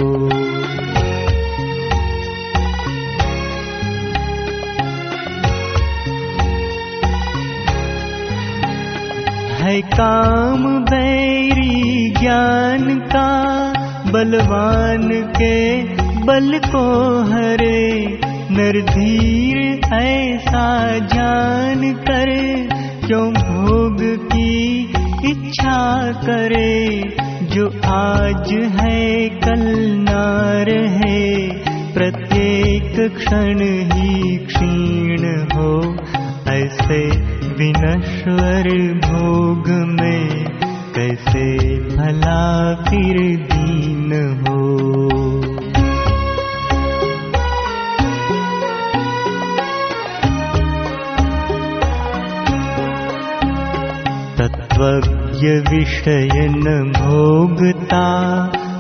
है 9.62 9.82
काम 9.82 10.64
बैरी 10.86 12.10
ज्ञान 12.20 13.00
का 13.14 13.30
बलवान 14.12 15.10
के 15.38 15.58
बल 16.26 16.60
को 16.66 16.86
हरे 17.32 17.88
नरधीर 18.52 19.60
ऐसा 19.96 20.68
जान 21.14 21.92
कर 22.08 22.30
भोग 23.12 23.98
की 24.32 24.80
इच्छा 25.32 25.82
करे 26.22 27.02
जो 27.54 27.68
आज 27.92 28.54
है 28.80 29.30
कल 29.40 29.64
ना 30.00 30.24
रहे 30.70 31.50
प्रत्येक 31.94 32.96
क्षण 33.18 33.62
ही 33.92 34.38
क्षीण 34.46 35.26
हो 35.54 35.74
ऐसे 36.52 37.02
विनश्वर 37.62 38.68
भोग 39.06 39.68
में 39.88 40.46
कैसे 40.96 41.44
भला 41.96 42.42
फिर 42.84 43.18
दीन 43.52 44.14
हो? 44.42 44.62
तत्वज्ञ 54.40 55.50
विषय 55.70 56.30
न 56.34 56.92
भोगता 56.98 58.06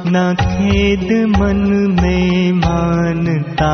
न 0.07 0.35
खेद 0.41 1.07
मन 1.27 1.63
में 2.01 2.51
मानता 2.53 3.73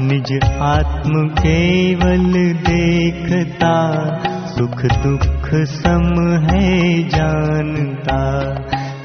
निज 0.00 0.32
आत्म 0.62 1.28
केवल 1.28 2.32
देखता 2.66 3.76
सुख 4.46 4.82
दुख 4.84 5.48
सम 5.54 6.08
है 6.46 6.98
जानता। 7.08 8.18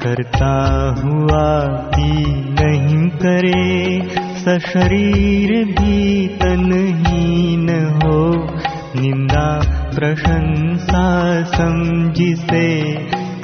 करता 0.02 0.54
हुआ 0.98 1.46
भी 1.94 2.24
नहीं 2.50 3.08
करे 3.08 4.02
सशरीर 4.44 5.64
भी 5.64 6.28
तनहीन 6.28 7.68
हो। 7.96 8.20
निंदा 9.00 9.48
प्रशंसा 9.94 11.06
समझिसे 11.44 12.68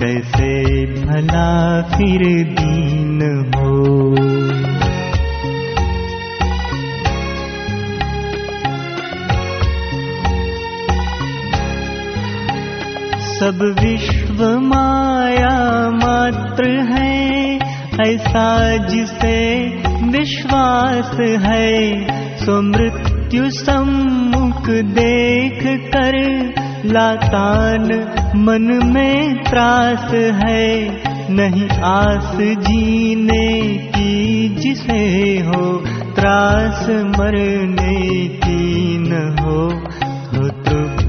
कैसे 0.00 0.84
भला 1.04 1.82
फिर 1.82 2.44
दीन 2.44 3.22
हो 3.56 4.27
सब 13.38 13.76
विश्व 13.80 14.44
माया 14.60 15.90
मात्र 15.90 16.68
है 16.92 17.58
ऐसा 18.06 18.76
जिसे 18.76 19.66
विश्वास 20.02 21.16
है। 21.20 22.06
सो 22.36 22.62
मृत्यु 22.62 23.50
सम्मुख 23.50 24.68
देख 24.70 25.62
कर 25.94 26.16
लातान 26.84 27.84
मन 28.36 28.80
में 28.94 29.44
त्रास 29.44 30.14
है। 30.44 30.88
नहीं 31.30 31.68
आस 31.68 32.36
जीने 32.40 33.62
की 33.88 34.48
जिसे 34.48 35.02
हो 35.38 35.76
त्रास 36.14 36.86
मरने 36.90 38.28
की 38.28 38.98
न 38.98 39.36
हो। 39.40 39.68
तृप्त 40.32 41.07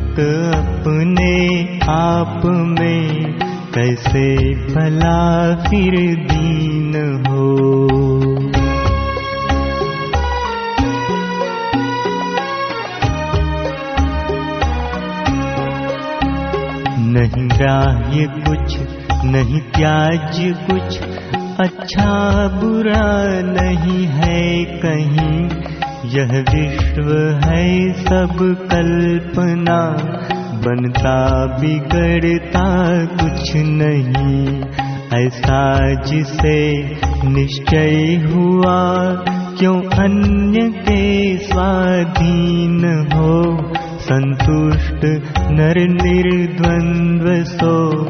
अपने 0.53 1.34
आप 1.89 2.41
में 2.45 3.39
कैसे 3.75 4.39
भला 4.55 5.55
फिर 5.55 6.15
दीन 6.15 6.95
हो? 7.27 7.49
नहीं 17.12 17.49
ग्राह्य 17.49 18.27
कुछ, 18.47 18.77
नहीं 19.25 19.60
त्याज्य 19.60 20.53
कुछ 20.71 20.99
अच्छा 21.60 22.47
बुरा 22.47 23.27
नहीं 23.51 24.05
है 24.05 24.65
कहीं। 24.65 25.49
यह 26.05 26.27
विश्व 26.27 27.12
है 27.45 27.93
सब 27.93 28.38
कल्पना 28.71 29.97
बनता 30.65 31.45
बिगड़ता 31.45 32.67
कुछ 33.05 33.53
नहीं। 33.55 34.62
ऐसा 35.13 35.93
जिसे 36.03 36.79
निश्चय 37.29 38.15
हुआ 38.33 39.05
क्यों 39.59 39.81
अन्य 39.81 40.62
के 40.62 41.38
स्वाधीन 41.38 42.85
हो? 43.13 43.57
संतुष्ट 43.99 45.05
नर 45.51 45.88
निर्द्वंद्व 45.89 47.43
सो 47.43 48.03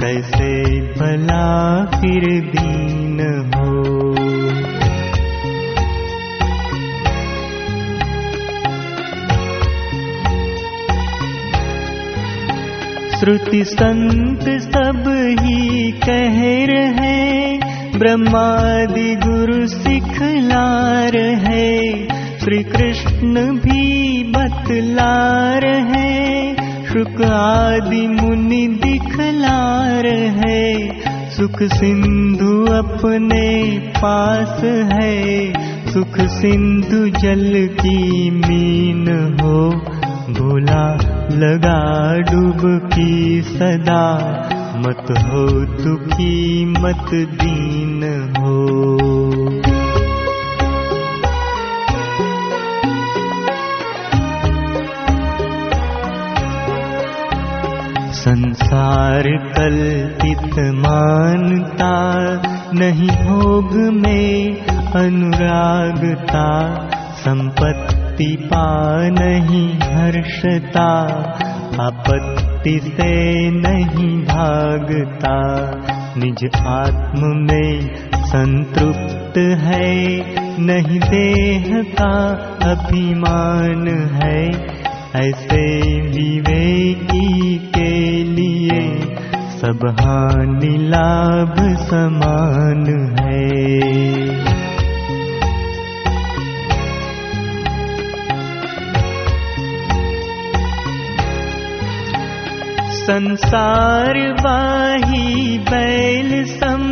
कैसे 0.00 0.80
भला 0.80 1.84
फिर 1.84 2.40
दीन 2.40 3.20
हो 3.56 4.13
श्रुति 13.24 13.64
संत 13.64 14.42
सब 14.62 15.04
ही 15.40 15.92
कह 15.92 16.36
रहे 16.70 17.58
ब्रह्मादि 17.98 19.14
गुरु 19.14 19.66
सिखला 19.66 20.66
रहे 21.08 21.70
श्री 22.38 22.62
कृष्ण 22.64 23.44
भी 23.56 24.24
बतला 24.24 25.14
रहे 25.58 26.54
शुक 26.86 27.22
आदि 27.22 28.06
मुनि 28.08 28.68
दिखला 28.84 29.58
रहे 30.00 30.90
सुख 31.30 31.62
सिंधु 31.62 32.66
अपने 32.66 33.78
पास 33.96 34.60
है। 34.92 35.52
सुख 35.92 36.20
सिंधु 36.20 37.08
जल 37.08 37.68
की 37.80 38.30
मीन 38.30 39.08
हो 39.40 39.70
भोला 40.30 40.94
लगा 41.30 42.18
डुबकी 42.18 43.42
सदा। 43.42 44.04
मत 44.76 45.06
हो 45.10 45.46
दुखी 45.64 46.64
मत 46.64 47.08
दीन 47.14 48.02
हो। 48.38 48.64
संसार 58.12 59.22
कल्पित 59.22 60.58
मानता 60.58 61.94
नहीं 62.74 63.08
भोग 63.08 63.72
में 63.74 64.56
अनुरागता। 64.76 66.74
संपत्ति 67.14 68.03
नहीं 68.22 69.78
हर्षता 69.78 70.88
आपत्ति 71.80 72.80
से 72.84 73.50
नहीं 73.50 74.22
भागता। 74.22 75.36
निज 76.16 76.50
आत्म 76.66 77.20
में 77.26 77.94
संतृप्त 78.14 79.38
है 79.38 80.06
नहीं 80.60 81.00
देह 81.00 81.82
का 81.82 82.14
अभिमान 82.70 83.88
है। 84.22 84.50
ऐसे 85.16 85.82
विवेकी 86.00 87.58
के 87.58 88.24
लिए 88.24 89.00
सब 89.60 89.96
हानि 90.00 90.76
लाभ 90.78 91.54
समान 91.78 92.86
है 93.20 94.53
संसार 103.04 104.32
वाही 104.32 105.58
बैल 105.58 106.44
सम। 106.44 106.82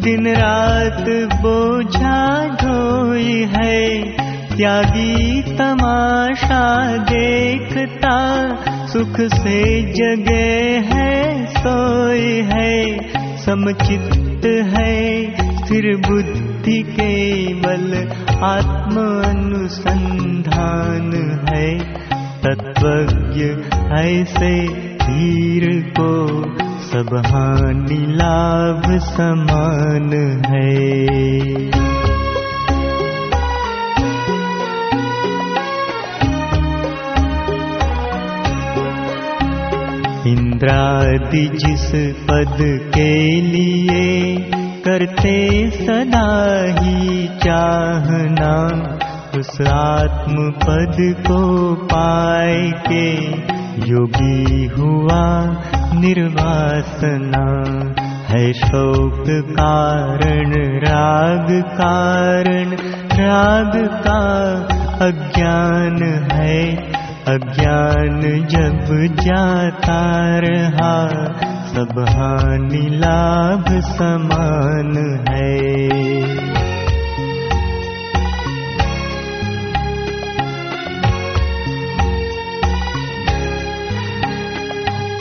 दिन 0.00 0.28
रात 0.28 1.04
बोझा 1.36 2.48
ढोई 2.48 3.48
है। 3.56 4.00
त्यागी 4.56 5.42
तमाशा 5.42 6.96
देखता। 6.96 8.48
सुख 8.86 9.20
से 9.20 9.82
जगे 9.92 10.82
है 10.86 11.46
सोए 11.46 12.42
है। 12.42 12.98
समचित्त 13.38 14.46
है 14.46 15.30
स्थिर 15.56 15.96
बुद्धि 15.96 16.82
केवल। 16.82 18.08
आत्म 18.44 18.96
अनुसंधान 19.30 21.12
है। 21.48 21.78
तत्वज्ञ 22.42 23.44
ऐसे 23.98 24.88
धीर 25.08 25.66
को 26.00 26.12
सब 26.80 27.14
हानि 27.26 28.00
लाभ 28.12 28.82
समान 28.98 30.12
है। 30.46 30.68
इंद्रादि 40.32 41.44
जिस 41.54 41.90
पद 42.24 42.56
के 42.94 43.14
लिए 43.40 44.36
करते 44.84 45.36
सदा 45.70 46.30
ही 46.80 47.28
चाहना 47.28 48.54
उस 49.38 49.60
आत्म 49.60 50.50
पद 50.50 50.96
को 51.26 51.74
पाए 51.84 52.70
के 52.88 53.08
योगी 53.86 54.66
हुआ 54.66 55.24
निर्वासना 56.00 57.44
है 58.28 58.52
शोक 58.52 59.24
कारण 59.50 60.52
राग 60.84 61.50
कारण। 61.72 62.76
राग 63.20 63.72
का 64.06 64.20
अज्ञान 65.06 66.02
है 66.32 66.76
अज्ञान 67.28 68.20
जब 68.46 69.14
जाता 69.22 70.00
रहा 70.38 70.94
सब 71.72 72.04
हानि 72.08 72.86
लाभ 72.90 73.64
समान 73.80 74.96
है 75.28 76.57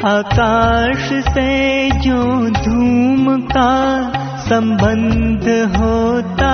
आकाश 0.05 1.05
से 1.27 1.89
जो 1.99 2.23
धूम 2.55 3.29
का 3.47 3.71
संबंध 4.39 5.47
होता 5.75 6.49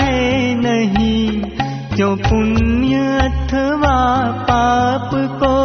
है 0.00 0.54
नहीं 0.54 1.40
क्यों 1.94 2.14
पुण्य 2.16 3.00
अथवा 3.22 3.96
पाप 4.50 5.10
को 5.42 5.56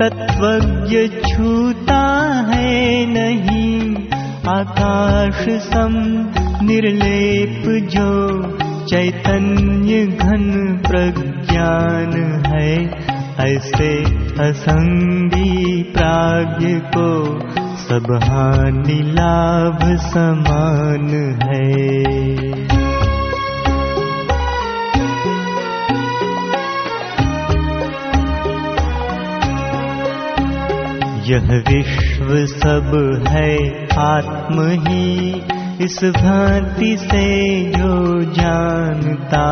तत्वज्ञ 0.00 1.06
छूता 1.28 2.02
है 2.48 3.06
नहीं 3.06 3.94
आकाश 4.54 5.44
सम 5.68 5.94
निर्लेप 6.66 7.62
जो 7.94 8.10
चैतन्य 8.86 10.06
घन 10.06 10.50
प्रज्ञान 10.88 12.12
है 12.46 12.74
ऐसे 13.46 13.92
असंगी 14.40 15.82
प्राग्ञ 15.82 16.66
को 16.96 17.08
सब 17.76 18.06
हानि 18.24 19.02
लाभ 19.02 19.78
समान 20.00 21.08
है। 21.42 22.00
यह 31.30 31.62
विश्व 31.68 32.46
सब 32.46 33.24
है 33.28 33.56
आत्म 33.98 34.68
ही, 34.88 35.42
इस 35.80 35.98
भांति 36.04 36.96
से 36.96 37.26
जो 37.70 38.22
जानता 38.22 39.46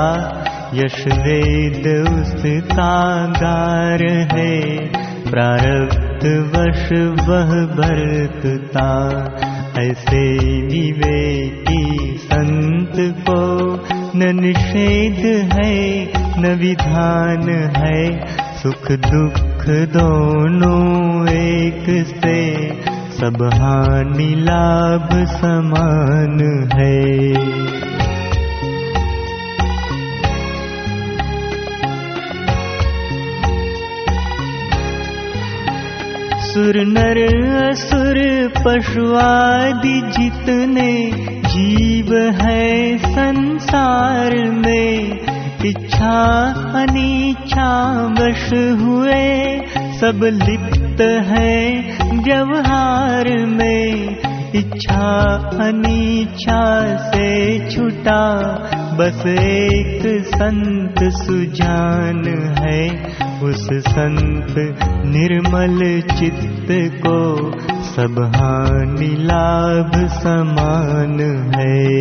यश 0.75 0.97
वेद 1.09 1.87
उसका 2.09 3.27
गार 3.27 4.03
है 4.33 4.57
प्रारब्ध 5.31 6.25
वश 6.53 6.93
वह 7.29 7.53
भरतता 7.77 8.91
ऐसे 9.83 10.23
विवेकी 10.67 12.17
संत 12.19 12.93
को 12.99 13.41
न 14.19 14.31
निषेध 14.41 15.25
है 15.53 15.75
न 16.41 16.55
विधान 16.61 17.49
है। 17.77 18.03
सुख 18.63 18.93
दुख 18.93 19.65
दोनों 19.69 21.29
एक 21.29 21.85
से 22.07 22.41
सब 23.17 23.51
हानि 23.55 24.35
लाभ 24.39 25.09
समान 25.27 26.41
है 26.75 26.99
सुर 36.59 36.77
नर 36.85 37.19
असुर 37.57 38.19
पशुआदि 38.63 40.01
जितने 40.15 40.87
जीव 41.45 42.09
है 42.39 42.97
संसार 43.03 44.35
में 44.55 45.21
इच्छा 45.69 46.17
अनिच्छा 46.81 47.69
वश 48.19 48.43
हुए 48.81 49.21
सब 50.01 50.25
लिप्त 50.33 51.01
है 51.29 51.55
व्यवहार 52.25 53.31
में 53.55 54.19
इच्छा 54.63 55.15
अनिच्छा 55.69 56.61
से 57.07 57.31
छुटा 57.71 58.25
बस 58.99 59.27
एक 59.39 60.03
संत 60.35 61.03
सुजान 61.23 62.25
है 62.59 63.28
उस 63.43 63.69
संत 63.73 64.55
निर्मल 65.07 66.01
चित्त 66.01 66.67
को 67.07 67.19
सब 67.85 68.33
हानि 68.37 69.17
लाभ 69.19 69.93
समान 70.09 71.21
है। 71.55 71.99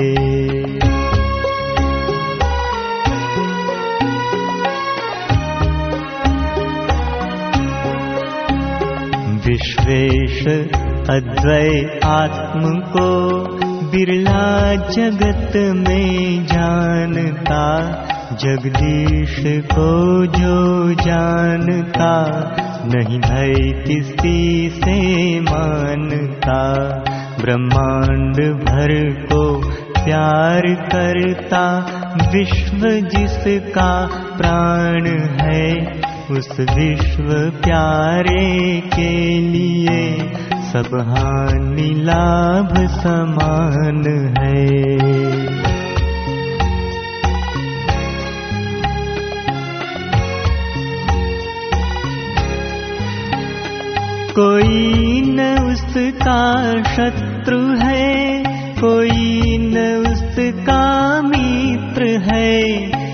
विश्वेश 9.47 10.47
अद्वै 11.09 11.99
आत्म 12.05 12.79
को 12.79 13.09
बिरला 13.91 14.75
जगत 14.75 15.51
में 15.55 16.45
जानता 16.45 17.63
जगदीश 18.41 19.35
को 19.71 19.91
जो 20.25 20.57
जानता 20.93 22.11
नहीं 22.85 23.19
भय 23.19 23.53
किसी 23.87 24.69
से 24.69 24.97
मानता। 25.41 26.59
ब्रह्मांड 27.41 28.35
भर 28.61 28.93
को 29.23 29.41
प्यार 30.03 30.61
करता 30.93 31.63
विश्व 32.33 32.87
जिसका 33.09 33.91
प्राण 34.37 35.07
है 35.41 35.67
उस 36.31 36.49
विश्व 36.59 37.33
प्यारे 37.63 38.81
के 38.95 39.13
लिए 39.39 39.99
सब 40.71 40.95
हानि 41.07 41.89
लाभ 42.03 42.73
समान 42.97 44.03
है 44.39 45.76
कोई 54.39 55.21
न 55.25 55.43
उसका 55.67 56.41
शत्रु 56.95 57.59
है 57.59 58.43
कोई 58.79 59.57
न 59.57 59.77
उसका 60.07 60.81
मित्र 61.21 62.07
है। 62.27 62.61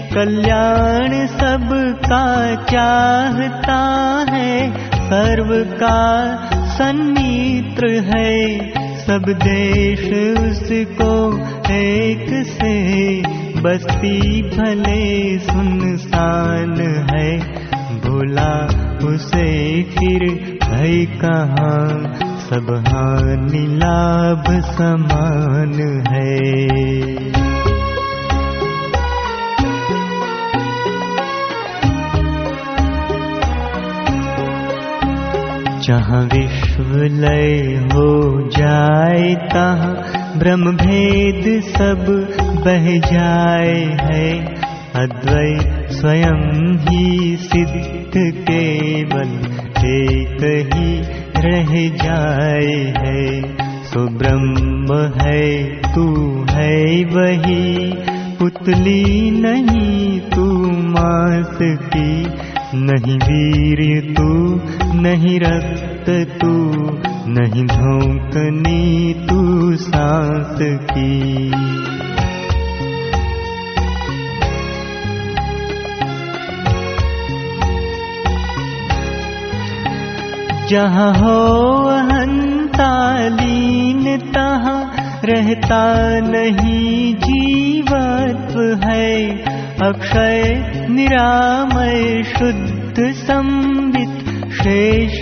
कल्याण 0.10 1.14
सबका 1.28 2.26
चाहता 2.64 3.80
है 4.30 4.72
सर्व 4.96 5.54
का 5.74 6.02
सन्मित्र 6.78 7.92
है। 8.14 8.70
सब 9.06 9.24
देश 9.44 10.04
उसको 10.40 11.14
एक 11.74 12.28
से 12.48 12.76
बस्ती 13.62 14.42
भले 14.42 15.40
सुनसान 15.40 16.76
है 17.12 17.32
भोला 18.00 18.54
उसे 19.08 19.52
फिर 19.84 20.30
भई 20.74 21.06
कहाँ 21.22 21.88
सब 22.44 22.70
हानि 22.88 23.66
लाभ 23.78 24.46
समान 24.72 25.74
है। 26.08 26.32
जहाँ 35.86 36.22
विश्व 36.24 36.92
लय 37.22 37.76
हो 37.94 38.12
जाए 38.50 39.34
तहाँ 39.54 40.40
ब्रह्म 40.40 40.72
भेद 40.78 41.64
सब 41.64 42.06
बह 42.66 42.86
जाए 43.12 43.84
है। 44.02 44.30
अद्वैत 44.96 45.92
स्वयं 45.92 46.42
ही 46.78 47.38
सिद्ध 47.38 48.24
केवल 48.50 49.32
ही 49.86 51.02
रह 51.38 51.98
जाए 51.98 52.94
है। 52.98 53.42
सो 53.84 54.08
ब्रह्म 54.08 55.10
है 55.22 55.66
तू 55.96 56.28
है 56.50 57.06
वही। 57.06 57.94
पुतली 58.36 59.32
नहीं 59.32 60.20
तू 60.20 60.72
मास 60.72 61.58
की। 61.62 62.28
नहीं 62.76 63.16
वीर 63.16 64.14
तू 64.14 64.60
नहीं 65.02 65.40
रक्त 65.40 66.10
तू। 66.42 66.74
नहीं 67.28 67.66
धोकनी 67.66 69.14
तू 69.14 69.76
सांस 69.76 70.58
की 70.62 71.52
जहाँ 80.74 81.14
हो 81.14 81.38
हंतालीन 82.12 84.18
तहाँ 84.18 84.92
रहता 85.26 86.20
नहीं 86.20 87.16
जीवत्व 87.16 88.88
है। 88.88 89.38
अक्षय 89.84 90.66
निरामय 90.90 92.24
शुद्ध 92.24 92.96
संबित 93.00 94.54
शेष 94.54 95.22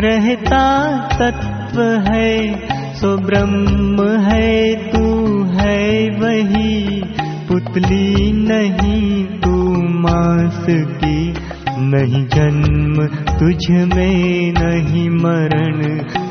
रहता 0.00 0.88
तत्व 1.18 1.82
है। 1.82 2.64
सो 2.94 3.16
ब्रह्म 3.16 4.08
है 4.08 4.74
तू 4.74 5.44
है 5.44 6.10
वही 6.10 7.02
पुतली 7.48 8.32
नहीं 8.32 9.24
तू 9.24 9.82
मांस 9.82 10.66
की 10.70 11.29
नहीं 11.92 12.26
जन्म 12.26 13.06
तुझ 13.38 13.70
में 13.70 14.52
नहीं 14.52 15.08
मरण 15.10 15.78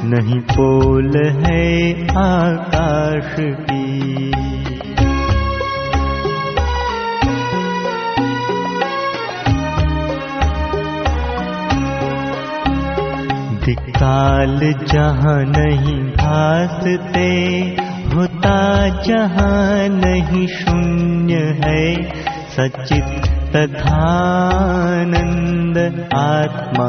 नहीं 0.10 0.40
पोल 0.40 1.12
है 1.46 2.04
आकाश 2.04 3.36
की। 3.40 3.90
दिकाल 13.66 14.60
जहाँ 14.94 15.44
नहीं 15.46 16.00
भासते 16.14 17.28
होता 18.16 18.88
जहाँ 19.04 19.88
नहीं 19.90 20.48
शून्य 20.48 21.36
है। 21.66 21.94
सचित 22.56 23.39
तथानंद 23.56 25.78
आत्मा 26.14 26.88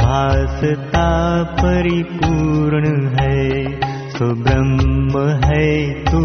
भासता 0.00 1.42
परिपूर्ण 1.42 3.10
है। 3.20 3.80
सो 4.10 4.42
ब्रह्म 4.42 5.28
है 5.44 6.04
तू 6.04 6.20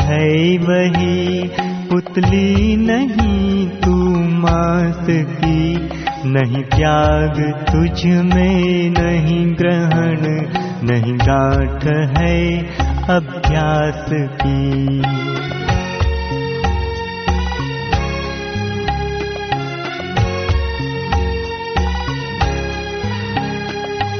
है 0.00 0.58
वही। 0.58 1.50
पुतली 1.90 2.76
नहीं 2.76 3.68
तू 3.68 4.20
मास 4.20 5.06
की। 5.10 5.90
नहीं 6.26 6.62
त्याग 6.62 7.64
तुझ 7.72 8.06
में 8.06 8.90
नहीं 8.90 9.54
ग्रहण 9.54 10.20
नहीं 10.88 11.18
गांठ 11.18 11.84
है 12.18 12.58
अभ्यास 13.16 14.06
की 14.12 15.02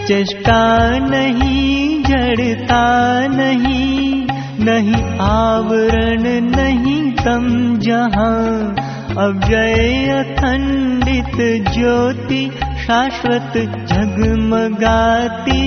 चेष्टा 0.08 0.58
नहीं 0.98 2.02
जड़ता 2.02 2.82
नहीं 3.28 4.26
नहीं 4.66 5.02
आवरण 5.20 6.22
नहीं 6.50 7.00
तम 7.16 7.46
जहाँ। 7.78 8.74
अव्यय 9.24 10.10
अखंडित 10.18 11.36
ज्योति 11.72 12.40
शाश्वत 12.86 13.52
जगमगाती 13.92 15.64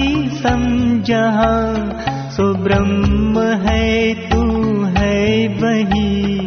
जहाँ। 1.10 1.76
सो 2.38 2.54
ब्रह्म 2.64 3.44
है 3.66 4.14
तू 4.30 4.42
है 4.98 5.48
वही 5.58 6.40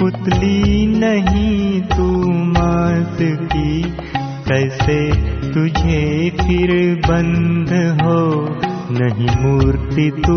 पुतली 0.00 0.86
नहीं 0.86 1.80
तू 1.96 2.08
मास 2.52 3.18
की 3.20 3.82
कैसे 4.48 4.98
तुझे 5.54 6.30
फिर 6.30 6.70
बंध 7.06 7.72
हो 8.02 8.20
नहीं 8.92 9.36
मूर्ति 9.40 10.10
तू 10.26 10.36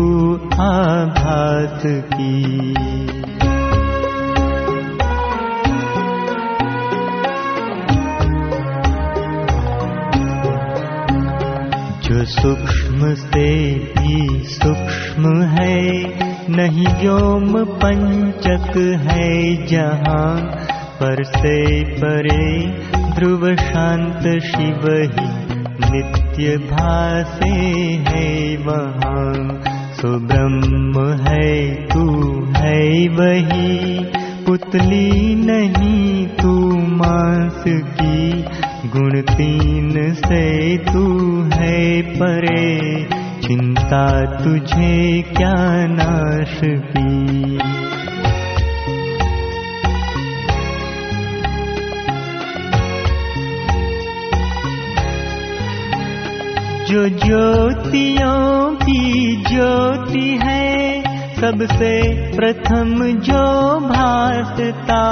आभास 0.62 1.82
की। 1.86 3.04
जो 12.04 12.24
सूक्ष्म 12.24 13.14
से 13.14 13.48
भी 13.94 14.40
सूक्ष्म 14.48 15.42
है 15.52 15.80
नहीं 16.50 16.86
व्योम 17.00 17.52
पंचक 17.64 18.76
है 19.10 19.30
जहाँ 19.66 20.36
पर 20.98 21.22
से 21.24 21.58
परे 21.94 23.03
ध्रुव 23.14 23.56
शांत 23.56 24.42
शिव 24.42 24.92
ही 24.92 25.44
नित्य 25.90 26.56
भासे 26.56 27.48
है 28.08 28.56
वहाँ 28.56 29.62
सो 29.94 30.18
ब्रह्म 30.18 31.22
है 31.28 31.74
तू 31.74 32.30
है 32.44 33.08
वही। 33.08 34.04
पुतली 34.46 35.34
नहीं 35.34 36.26
तू 36.26 36.70
मांस 36.76 37.64
की। 37.66 38.42
गुण 38.88 39.20
तीन 39.20 40.14
से 40.14 40.78
तू 40.78 41.42
है 41.54 42.02
परे। 42.02 43.04
चिंता 43.42 44.24
तुझे 44.44 45.22
क्या 45.22 45.86
नाश 45.86 46.60
की 46.64 47.58
जो 56.88 57.02
ज्योतियों 57.08 58.74
की 58.76 59.02
ज्योति 59.48 60.26
है 60.42 61.02
सबसे 61.34 61.92
प्रथम 62.36 62.90
जो 63.28 63.44
भासता 63.80 65.04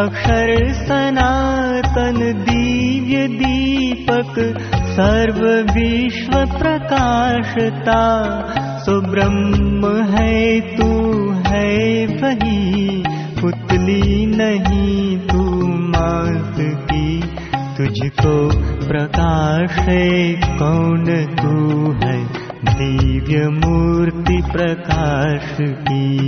अक्षर 0.00 0.50
सनातन 0.80 2.18
दिव्य 2.48 3.26
दीपक 3.36 4.34
सर्व 4.90 5.46
विश्व 5.72 6.32
प्रकाशता। 6.58 8.02
सो 8.80 9.00
ब्रह्म 9.10 9.94
है 10.12 10.60
तू 10.76 10.90
है 11.48 12.06
वही 12.16 13.02
पुतली 13.40 14.26
नहीं 14.36 14.79
प्रकाश 18.88 19.76
कौन 20.58 21.04
तू 21.26 21.92
है? 21.92 22.24
दिव्य 22.64 23.48
मूर्ति 23.48 24.42
प्रकाश 24.52 25.56
की। 25.60 26.18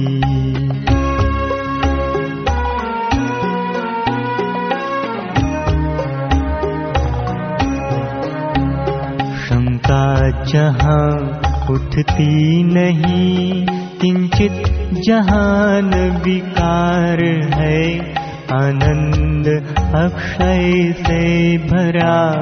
शंका 9.36 10.42
जहाँ 10.44 11.40
उठती 11.70 12.62
नहीं 12.64 13.66
किंचित 13.72 14.62
जहान 15.06 16.20
विकार 16.24 17.24
है 17.54 18.21
आनंद 18.52 19.46
अक्षय 19.94 20.92
से 20.92 21.58
भरा 21.58 22.32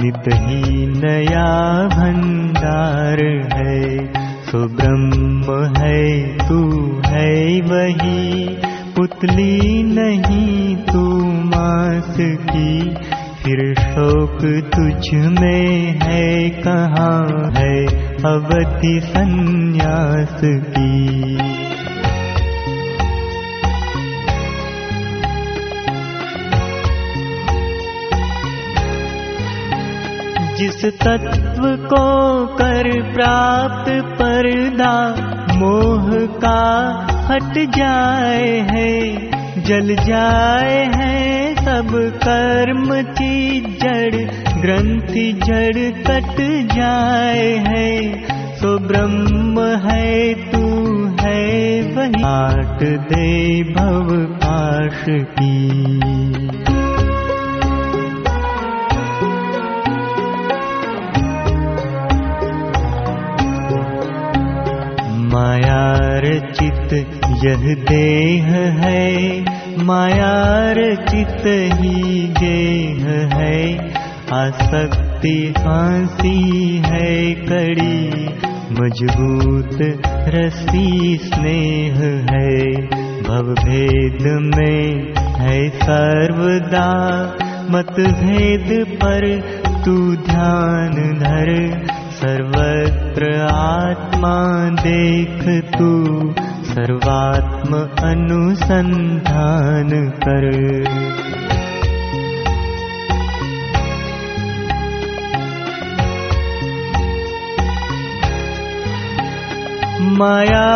नित 0.00 0.34
ही 0.34 0.86
नया 0.86 1.86
भंडार 1.88 3.18
है। 3.52 4.06
सो 4.44 4.58
ब्रह्म 4.58 5.74
है 5.78 6.28
तू 6.48 6.90
है 7.06 7.60
वही। 7.60 8.46
पुतली 8.96 9.82
नहीं 9.82 10.76
तू 10.76 11.24
मास 11.24 12.16
की। 12.20 12.94
फिर 13.42 13.74
शोक 13.74 14.38
तुझ 14.74 15.14
में 15.14 15.98
है 16.02 16.50
कहाँ 16.50 17.52
है? 17.56 17.86
अवधि 18.14 19.00
संन्यास 19.04 20.40
की 20.44 21.53
तत्व 30.84 31.62
को 31.86 32.06
कर 32.56 32.88
प्राप्त 33.12 33.90
पर्दा 34.14 34.94
मोह 35.58 36.10
का 36.36 36.60
हट 37.28 37.58
जाए 37.76 38.50
है 38.70 38.92
जल 39.62 39.94
जाए 39.94 40.84
है 40.94 41.54
सब 41.54 41.88
कर्म 42.24 43.02
की 43.12 43.60
जड़ 43.60 44.14
ग्रंथि 44.60 45.26
जड़ 45.44 45.90
कट 46.02 46.40
जाए 46.74 47.48
है 47.68 47.90
सो 48.54 48.78
ब्रह्म 48.78 49.66
है 49.86 50.34
तू 50.50 50.66
है 51.20 51.82
दे 52.82 53.62
भव 53.72 54.16
पाश 54.44 55.04
की 55.08 56.13
यह 67.44 67.74
देह 67.74 68.46
है 68.54 69.40
मायार 69.84 71.06
चित 71.08 71.42
ही 71.80 72.28
गेह 72.28 73.08
है। 73.34 73.78
आसक्ति 74.32 75.54
फांसी 75.58 76.76
है 76.86 77.34
कड़ी 77.34 78.24
मजबूत 78.72 79.78
रसी 80.34 81.16
स्नेह 81.16 81.98
है। 82.30 82.72
भवभेद 83.22 84.22
में 84.56 85.14
है 85.16 85.68
सर्वदा 85.68 86.90
मतभेद 87.70 88.86
पर 88.96 89.40
तू 89.84 90.16
ध्यान 90.16 90.90
धर 91.18 91.50
सर्वत्र 92.24 93.30
आत्मा 93.46 94.36
देख 94.76 95.40
तू 95.72 95.88
सर्वात्म 96.68 97.80
अनुसंधान 98.10 99.90
कर। 100.22 100.46
माया 110.18 110.70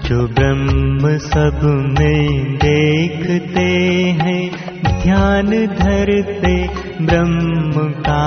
जो 0.10 0.24
ब्रह्म 0.28 1.10
सब 1.24 1.60
में 1.90 2.56
देखते 2.58 3.66
हैं 4.22 4.40
ध्यान 5.02 5.50
धरते 5.76 6.54
ब्रह्म 7.02 7.84
का 8.00 8.24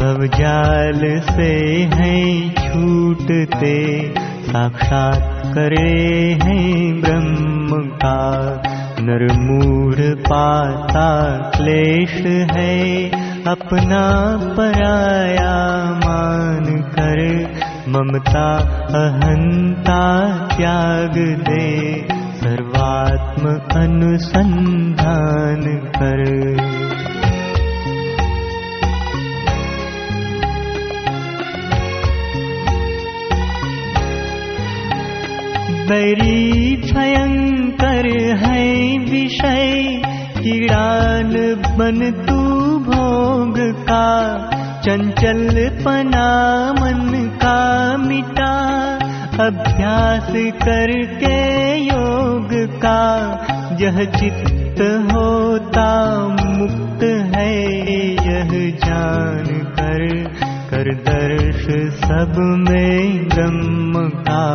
भवजाल 0.00 1.00
से 1.28 1.48
हैं 1.94 2.54
छूटते 2.54 3.78
साक्षात 4.48 5.42
करे 5.54 5.94
हैं 6.42 7.00
ब्रह्म 7.00 7.80
का 8.04 8.20
नरमूर 9.00 9.96
पाता 10.26 11.08
क्लेश 11.56 12.12
है 12.52 12.76
अपना 13.46 14.04
पराया 14.56 15.56
मान 16.04 16.70
कर 16.92 17.26
ममता 17.88 18.56
अहंता 19.00 20.02
त्याग 20.56 21.14
दे। 21.48 22.06
सर्वात्म 22.40 23.48
अनुसंधान 23.80 25.62
कर। 25.96 26.24
बैरी 35.88 36.76
भयंकर 36.76 38.06
है 38.36 38.98
विषय 38.98 40.02
किरान 40.38 41.32
बन 41.78 42.24
तू 42.28 42.38
भोग 42.78 43.54
का 43.58 44.08
चंचल 44.84 45.56
पना 45.84 46.28
मन 46.72 47.00
का 47.42 47.56
मिटा 47.96 48.52
अभ्यास 49.44 50.28
करके 50.62 51.36
योग 51.78 52.52
का 52.84 53.00
यह 53.80 53.98
चित्त 54.12 54.80
होता 55.12 55.88
मुक्त 56.28 57.02
है 57.34 57.50
यह 58.28 58.50
जान 58.84 59.44
कर 59.78 60.06
कर 60.70 60.92
दर्श 61.08 61.64
सब 62.04 62.38
में 62.68 63.28
ब्रह्म 63.28 64.08
का 64.22 64.46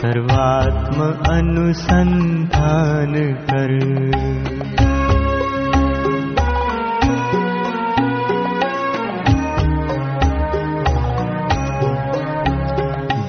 सर्वात्म 0.00 1.12
अनुसंधान 1.34 3.14
कर 3.50 3.78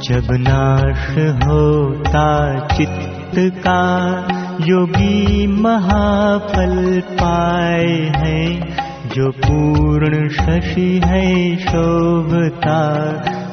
जब 0.04 0.28
नाश 0.32 1.10
होता 1.48 2.60
चित्त 2.68 3.32
का 3.38 4.18
योगी 4.62 5.48
महाफल 5.48 7.00
पाए 7.00 8.12
हैं। 8.16 8.78
जो 9.08 9.32
पूर्ण 9.32 10.30
शशि 10.30 11.02
है 11.06 11.58
शोभता 11.58 12.84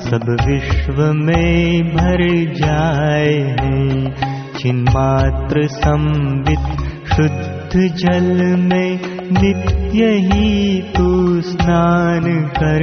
सब 0.00 0.36
विश्व 0.48 1.12
में 1.12 1.82
भर 1.82 2.52
जाए 2.54 3.56
हैं। 3.60 4.14
चिन्मात्र 4.58 5.66
संबित 5.66 6.78
शुद्ध 7.12 7.96
जल 7.96 8.56
में 8.56 9.19
नित्य 9.32 10.06
ही 10.06 10.80
तू 10.96 11.40
स्नान 11.40 12.24
कर 12.58 12.82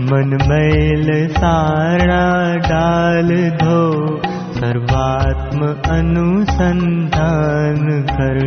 मन 0.00 0.32
मैल 0.48 1.28
सारा 1.28 2.26
डाल 2.56 3.28
धो 3.62 3.82
सर्वात्म 4.54 5.60
अनुसंधान 5.94 7.84
कर। 8.10 8.40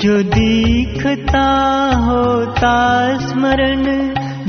जो 0.00 0.22
दीखता 0.22 1.46
होता 2.06 2.76
स्मरण 3.18 3.84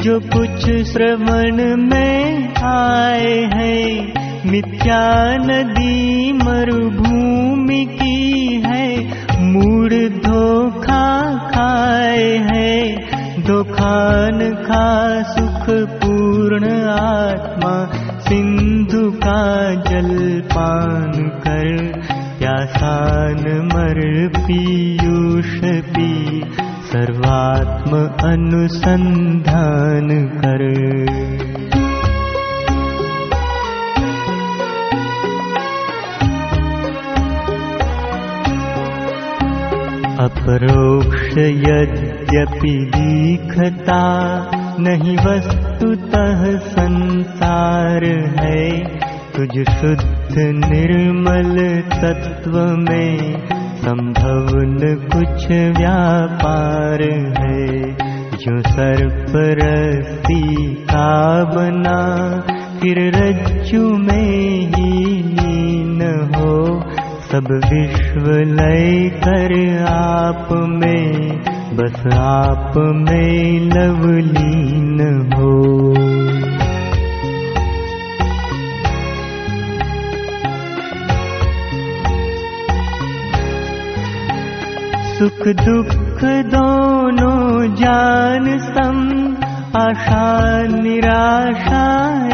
जो 0.05 0.19
कुछ 0.19 0.65
श्रवण 0.87 1.61
में 1.81 2.53
आए 2.63 3.29
हैं 3.53 4.51
मिथ्या 4.51 4.99
नदी 5.41 6.31
मरुभूमि 6.33 7.79
की 7.91 8.61
है 8.65 8.89
धोखा 10.25 11.07
खाए 11.49 12.27
है 12.49 12.75
खा 14.67 14.91
सुख 15.31 15.65
पूर्ण 16.03 16.71
आत्मा 16.91 17.73
सिंधु 18.19 19.09
का 19.25 19.41
जल 19.89 20.13
पान 20.53 21.11
कर 21.47 21.91
प्यासान 22.39 23.43
मर 23.73 24.01
पीयूष 24.37 25.59
पी 25.89 26.13
सर्वात्म 26.95 27.97
अनुसंधान 28.27 30.07
कर। 30.35 30.61
अपरोक्ष 40.25 41.37
यद्यपि 41.37 42.75
दिखता 42.95 43.99
नहीं 44.79 45.17
वस्तुतः 45.17 46.57
संसार 46.57 48.05
है 48.39 48.69
तुझ 49.35 49.51
शुद्ध 49.51 50.37
निर्मल 50.37 51.81
तत्व 51.91 52.57
में 52.57 53.64
संभव 53.85 54.47
न 54.57 55.09
कुछ 55.13 55.47
व्यापार 55.77 57.01
है 57.37 57.67
जो 58.31 58.61
सर्प 58.61 59.33
रस्सी 59.35 60.75
का 60.75 61.43
बना। 61.43 61.99
फिर 62.79 62.99
रज्जु 63.15 63.97
में 63.97 64.71
ही 64.75 65.05
लीन 65.23 66.01
हो 66.35 66.81
सब 67.31 67.51
विश्व 67.65 68.31
लय 68.31 69.09
कर 69.09 69.53
आप 69.89 70.49
में। 70.51 71.31
बस 71.75 72.13
आप 72.13 72.73
में 72.77 73.59
लवलीन 73.59 74.99
हो 75.37 75.55
सुख 85.25 85.47
दुख 85.47 86.23
दोनों 86.25 87.75
जान 87.75 88.57
सम। 88.57 88.97
आशा 89.81 90.63
निराशा 90.63 91.85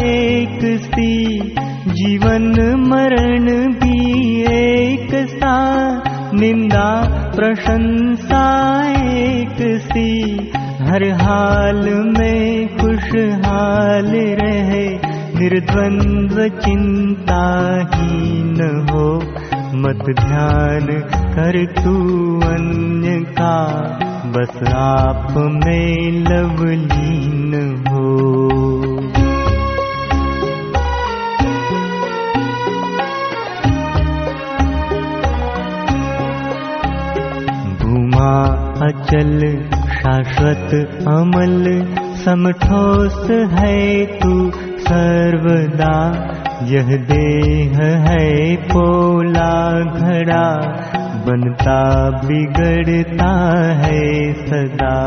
एक 0.04 0.60
सी। 0.82 1.40
जीवन 1.88 2.76
मरण 2.88 3.74
भी 3.74 4.42
एक 4.42 5.28
सा। 5.30 5.88
निंदा 6.34 7.04
प्रशंसा 7.36 8.82
एक 9.02 9.56
सी। 9.62 10.38
हर 10.82 11.10
हाल 11.10 12.14
में 12.20 12.78
खुशहाल 12.78 14.12
रहे। 14.16 14.88
निर्द्वंद्व 15.40 16.48
चिंता 16.48 17.68
ही 17.94 18.44
न 18.44 18.88
हो 18.92 19.24
मत 19.74 20.04
ध्यान 20.20 20.88
कर 21.34 21.56
तू 21.76 21.94
अन्य 22.48 23.20
का 23.40 23.58
बस 24.34 24.58
आप 24.76 25.34
में 25.38 26.12
लवलीन 26.28 27.54
हो। 27.88 28.08
भूमा 37.84 38.34
अचल 38.88 39.40
शाश्वत 39.96 40.76
अमल 41.08 41.64
समठोस 42.26 43.28
है 43.54 44.06
तू 44.20 44.52
सर्वदा 44.82 45.96
यह 46.64 46.98
देह 46.98 47.78
है 47.82 48.56
पोला 48.56 49.84
घड़ा 49.84 50.48
बनता 51.28 52.10
बिगड़ता 52.10 53.32
है 53.74 54.34
सदा। 54.34 54.98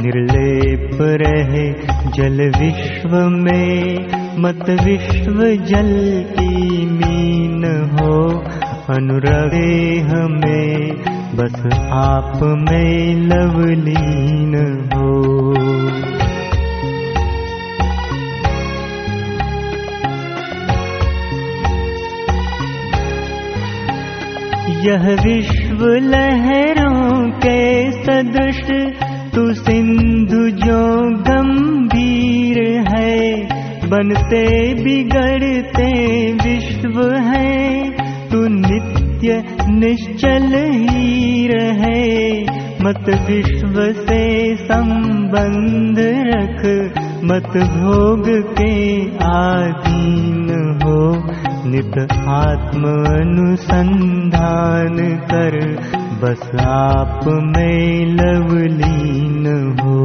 निर्लेप 0.00 0.98
रहे 1.02 1.72
जल 2.10 2.52
विश्व 2.60 3.16
में 3.28 4.06
मत 4.38 4.70
विश्व 4.70 5.42
जल 5.66 6.24
की 6.40 6.86
मीन 6.86 7.64
हो। 7.92 8.30
अनुरगे 8.94 10.00
हमें 10.00 10.96
बस 11.36 11.66
आप 11.92 12.40
में 12.42 13.14
लवलीन 13.14 14.54
हो 14.94 15.22
यह 24.84 25.04
विश्व 25.24 25.82
लहरों 26.12 27.28
के 27.42 27.58
सदृश 28.04 28.60
तू 29.34 29.42
सिंधु 29.54 30.40
जो 30.62 30.80
गंभीर 31.28 32.58
है 32.88 33.88
बनते 33.92 34.44
बिगड़ते 34.82 35.90
विश्व 36.42 37.00
है 37.28 37.52
तू 38.30 38.40
नित्य 38.56 39.42
निश्चल 39.78 40.48
ही 40.88 41.46
रहे 41.52 42.02
मत 42.84 43.08
विश्व 43.28 43.80
से 44.02 44.22
संबंध 44.64 45.98
रख 46.32 46.64
मत 47.30 47.56
भोग 47.76 48.28
के 48.58 48.74
आधीन 49.30 50.50
हो 50.82 51.00
नित 51.66 51.96
आत्म 52.28 52.90
अनुसंधान 53.08 54.96
कर 55.30 55.56
बस 56.22 56.42
आप 56.60 57.20
में 57.26 58.06
लवलीन 58.14 59.46
हो। 59.80 59.98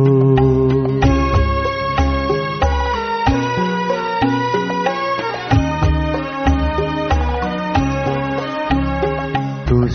तू 9.67 9.87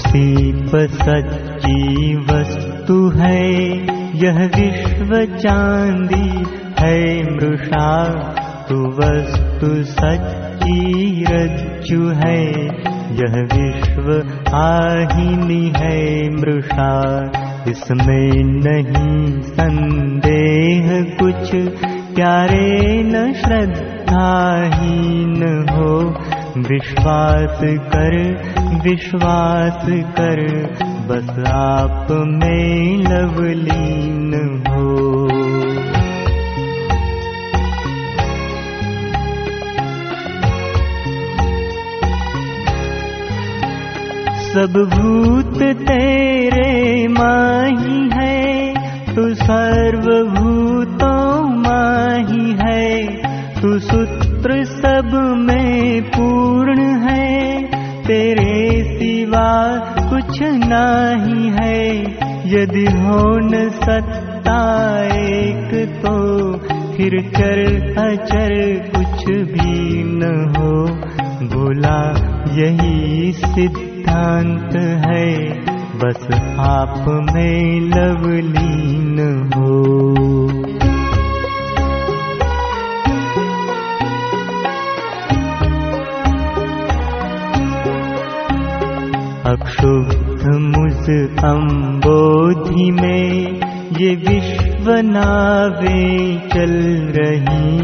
सच्ची 0.88 2.16
वस्तु 2.16 2.98
है 3.10 3.42
यह 4.24 4.38
विश्व 4.56 5.38
चांदी 5.38 6.28
है 6.78 6.98
मृषा 7.34 7.88
तू 8.68 8.76
वस्तु 8.98 9.70
रज्जु 11.30 12.08
है 12.08 12.68
यह 13.12 13.48
विश्व 13.54 14.26
आहिनी 14.56 15.72
है 15.76 16.30
मृषा। 16.30 17.32
इसमें 17.68 18.30
नहीं 18.36 19.40
संदेह 19.40 21.02
कुछ 21.02 21.50
प्यारे 22.14 23.02
न 23.02 23.32
श्रद्धाहीन 23.32 25.66
हो। 25.70 26.14
विश्वास 26.58 27.60
कर 27.64 28.36
विश्वास 28.84 29.86
कर 29.88 30.70
बस 31.08 31.48
आप 31.48 32.06
में 32.10 32.96
लवलीन 32.96 34.64
हो 34.68 35.51
सब 44.52 44.72
भूत 44.92 45.58
तेरे 45.86 47.06
माही 47.08 48.00
है 48.14 49.14
तू 49.14 49.22
सर्वभूतों 49.34 51.20
माही 51.58 52.52
है 52.60 52.90
तू 53.60 53.78
सूत्र 53.78 54.64
सब 54.64 55.10
में 55.38 56.02
पूर्ण 56.16 56.84
है 57.04 57.30
तेरे 58.06 58.56
सिवा 58.90 59.48
कुछ 60.10 60.42
नाही 60.64 61.48
है 61.58 61.80
यदि 62.54 62.84
हो 62.98 63.22
न 63.48 63.68
सकता 63.78 64.58
एक 65.14 65.72
तो 66.04 66.16
फिर 66.96 67.20
चर 67.38 67.64
अचर 68.04 68.54
कुछ 68.96 69.24
भी 69.54 70.02
न 70.04 70.34
हो 70.56 70.74
बोला 71.54 71.98
यही 72.58 73.32
सिद्धांत 74.12 74.76
है, 75.06 75.28
बस 75.98 76.26
आप 76.58 77.04
में 77.34 77.80
लवलीन 77.80 79.18
हो। 79.54 79.82
अक्षुब्ध 89.52 90.46
मुझ 90.56 91.08
अम्बोधि 91.44 92.90
में 92.90 93.60
ये 94.00 94.14
विश्व 94.14 94.90
नावे 94.90 96.36
चल 96.54 96.74
रही, 97.16 97.78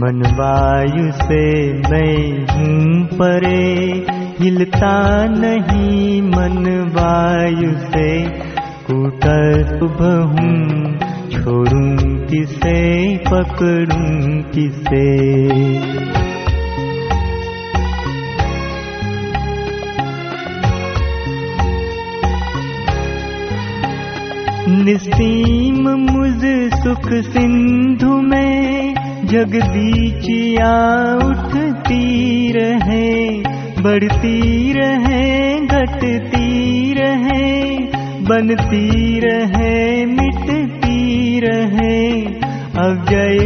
मनवायु 0.00 1.12
से 1.12 1.72
मैं 1.72 2.46
हूँ 2.50 3.06
परे 3.06 4.06
हिलता 4.40 5.26
नहीं 5.26 6.22
मनवायु 6.22 7.70
से। 7.70 8.08
कुटुभ 8.90 10.02
हूँ 10.02 10.98
छोड़ूं 11.30 12.16
किसे 12.26 12.80
पकड़ूं 13.18 14.42
किसे 14.42 15.06
सुख 26.84 27.08
सिंधु 27.12 28.20
में 28.20 28.94
जगदीचिया 29.26 30.72
उठती 31.14 32.52
रहे 32.52 33.40
बढ़ती 33.82 34.72
रहे 34.72 35.60
घटती 35.66 36.94
रहे 36.94 37.76
बनती 38.28 39.20
रहे 39.20 40.06
मिटती 40.06 41.40
रहे 41.40 42.20
अव्यय 42.86 43.38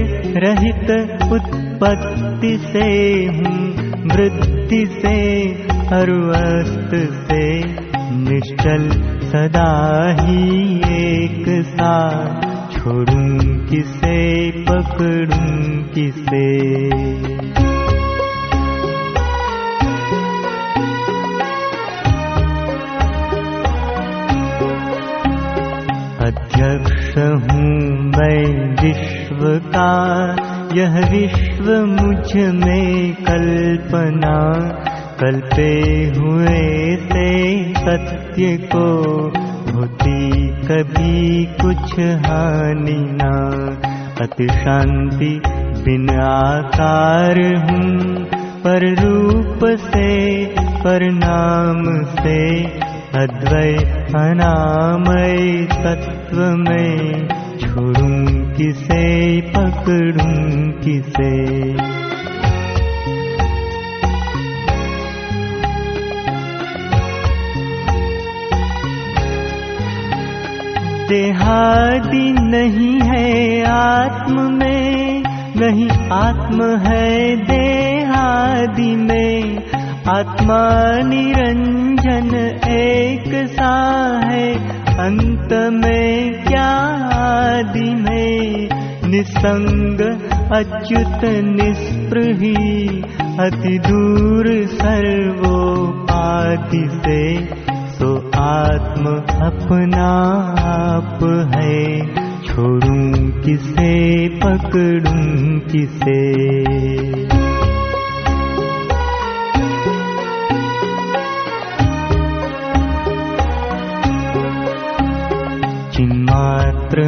रहित 0.44 0.90
उत्पत्ति 1.32 2.58
से 2.72 2.88
हूँ 3.26 3.58
वृद्धि 4.06 4.86
से 5.02 5.18
अरुअस्त 6.00 6.94
से 7.28 7.87
निश्चल 8.18 8.90
सदा 9.28 10.16
ही 10.20 10.76
एक 10.78 11.64
सा 11.66 11.94
छोड़ूं 12.72 13.38
किसे 13.66 14.50
पकड़ूं 14.50 15.82
किसे। 15.82 16.58
अध्यक्ष 26.26 27.18
हूँ 27.18 27.78
मैं 28.08 28.76
विश्व 28.82 29.58
का। 29.58 29.92
यह 30.74 31.10
विश्व 31.10 31.86
मुझ 31.86 32.36
में 32.36 33.14
कल्पना। 33.14 34.38
कल्पे 35.20 35.72
हुए 36.16 36.96
से 36.96 37.77
सत्य 37.88 38.56
को 38.74 38.86
होती 39.72 40.48
कभी 40.48 41.44
कुछ 41.44 41.92
हानि 42.00 42.96
ना। 42.96 43.34
अति 44.24 44.48
शांति 44.48 45.40
बिन 45.84 46.10
आकार 46.20 47.40
हूँ 47.56 48.24
पर 48.64 48.86
रूप 48.94 49.64
से 49.64 50.46
पर 50.56 51.10
नाम 51.12 51.84
से। 52.04 52.64
अद्वै 53.14 53.74
अनामय 54.14 55.66
तत्व 55.72 56.38
में 56.38 57.28
छोड़ूं 57.58 58.52
किसे 58.54 59.40
पकड़ूं 59.40 60.70
किसे 60.72 61.36
देहादि 71.08 72.34
नहीं 72.38 73.00
है 73.00 73.64
आत्म 73.64 74.40
में 74.40 75.22
नहीं 75.56 75.90
आत्म 76.12 76.76
है 76.76 77.36
देहादि 77.36 78.96
में। 78.96 79.58
आत्मा 80.08 80.98
निरंजन 81.08 82.58
एक 82.68 83.48
सा 83.48 84.20
है 84.24 84.78
अंत 84.98 85.52
में 85.52 86.44
क्या 86.44 86.70
आदि 87.14 87.80
में? 87.80 88.68
निसंग 89.10 90.00
अच्युत 90.52 91.44
निस्पृही 91.44 93.02
अति 93.40 93.78
दूर 93.78 94.66
सर्वोपाधि 94.66 97.00
से 97.04 97.36
सो 97.98 98.30
आत्म 98.38 99.04
अपना 99.46 100.08
आप 100.62 101.18
है। 101.54 102.06
छोड़ूं 102.44 103.30
किसे 103.42 104.28
पकड़ूं 104.28 105.18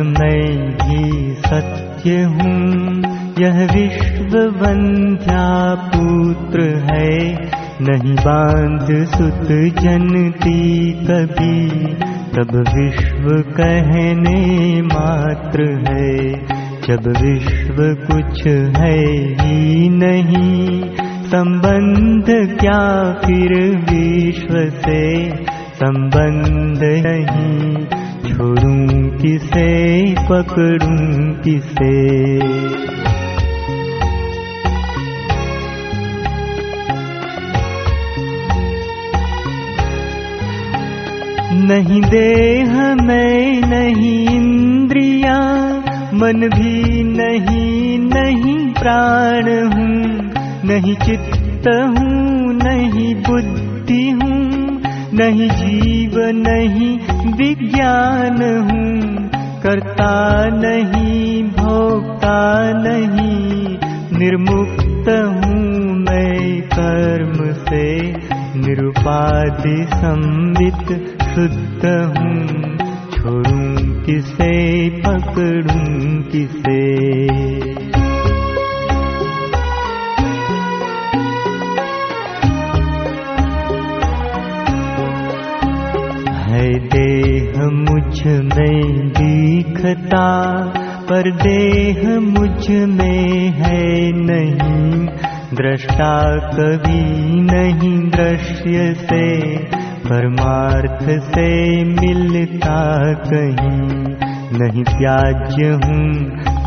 मैं 0.03 0.73
भी 0.73 1.35
सत्य 1.35 2.23
हूँ 2.23 3.03
यह 3.39 3.67
विश्व 3.73 4.39
बंध्या 4.51 5.75
पुत्र 5.75 6.61
है 6.61 7.60
नहीं 7.83 8.15
बांध 8.15 9.07
सुत 9.07 9.49
जनती 9.83 10.93
कभी। 10.93 11.69
तब 12.35 12.65
विश्व 12.77 13.53
कहने 13.53 14.83
मात्र 14.83 15.63
है 15.89 16.33
जब 16.81 17.09
विश्व 17.23 17.77
कुछ 17.79 18.47
है 18.79 18.99
ही 19.33 19.89
नहीं। 19.89 20.83
संबंध 21.27 22.25
क्या 22.61 23.13
फिर 23.13 23.77
विश्व 23.77 24.81
से? 24.81 25.31
संबंध 25.75 26.81
नहीं 27.07 27.87
छोड़ूं 28.31 29.11
किसे 29.19 30.13
पकड़ूं 30.13 31.33
किसे 31.35 32.11
नहीं 41.69 42.01
देह 42.03 42.73
में 43.07 43.61
नहीं 43.69 44.19
इंद्रिया 44.35 45.35
मन 46.21 46.49
भी 46.55 47.03
नहीं 47.05 47.99
नहीं 48.05 48.59
प्राण 48.75 49.49
हूँ 49.73 49.97
नहीं 50.71 50.95
चित्त 51.05 51.69
हूँ 51.69 52.55
नहीं 52.63 53.15
बुद्धि 53.29 54.09
हूँ 54.11 54.39
नहीं 55.21 55.49
जीव 55.61 56.19
नहीं 56.37 56.91
विज्ञान 57.41 58.43
हूँ 58.71 59.29
करता 59.63 60.13
नहीं 60.57 61.43
भोगता 61.59 62.39
नहीं 62.83 63.79
निर्मुक्त 64.19 65.09
हूँ 65.09 65.61
मैं 66.07 66.61
कर्म 66.75 67.53
से 67.65 67.87
निरुपाधि 68.61 69.77
संवित 69.95 71.10
शुद्ध 71.31 71.87
हूँ 71.87 72.77
छोड़ूं 73.11 74.03
किसे 74.03 74.55
पकड़ूं 75.01 76.23
किसे। 76.23 76.81
है 86.47 86.69
देह 86.89 87.63
मुझ 87.71 88.27
में 88.27 89.09
दिखता 89.11 90.27
पर 91.11 91.31
देह 91.31 92.21
मुझ 92.21 92.71
में 92.71 93.53
है 93.61 94.13
नहीं। 94.13 95.07
दृष्टा 95.55 96.15
कभी 96.49 97.03
नहीं 97.43 97.99
दृश्य 98.11 98.95
से 98.95 99.27
परमार्थ 100.07 101.03
से 101.21 101.49
मिलता 101.85 102.81
कहीं। 103.25 104.01
नहीं 104.59 104.85
त्याज्य 104.85 105.69
हूँ 105.85 106.07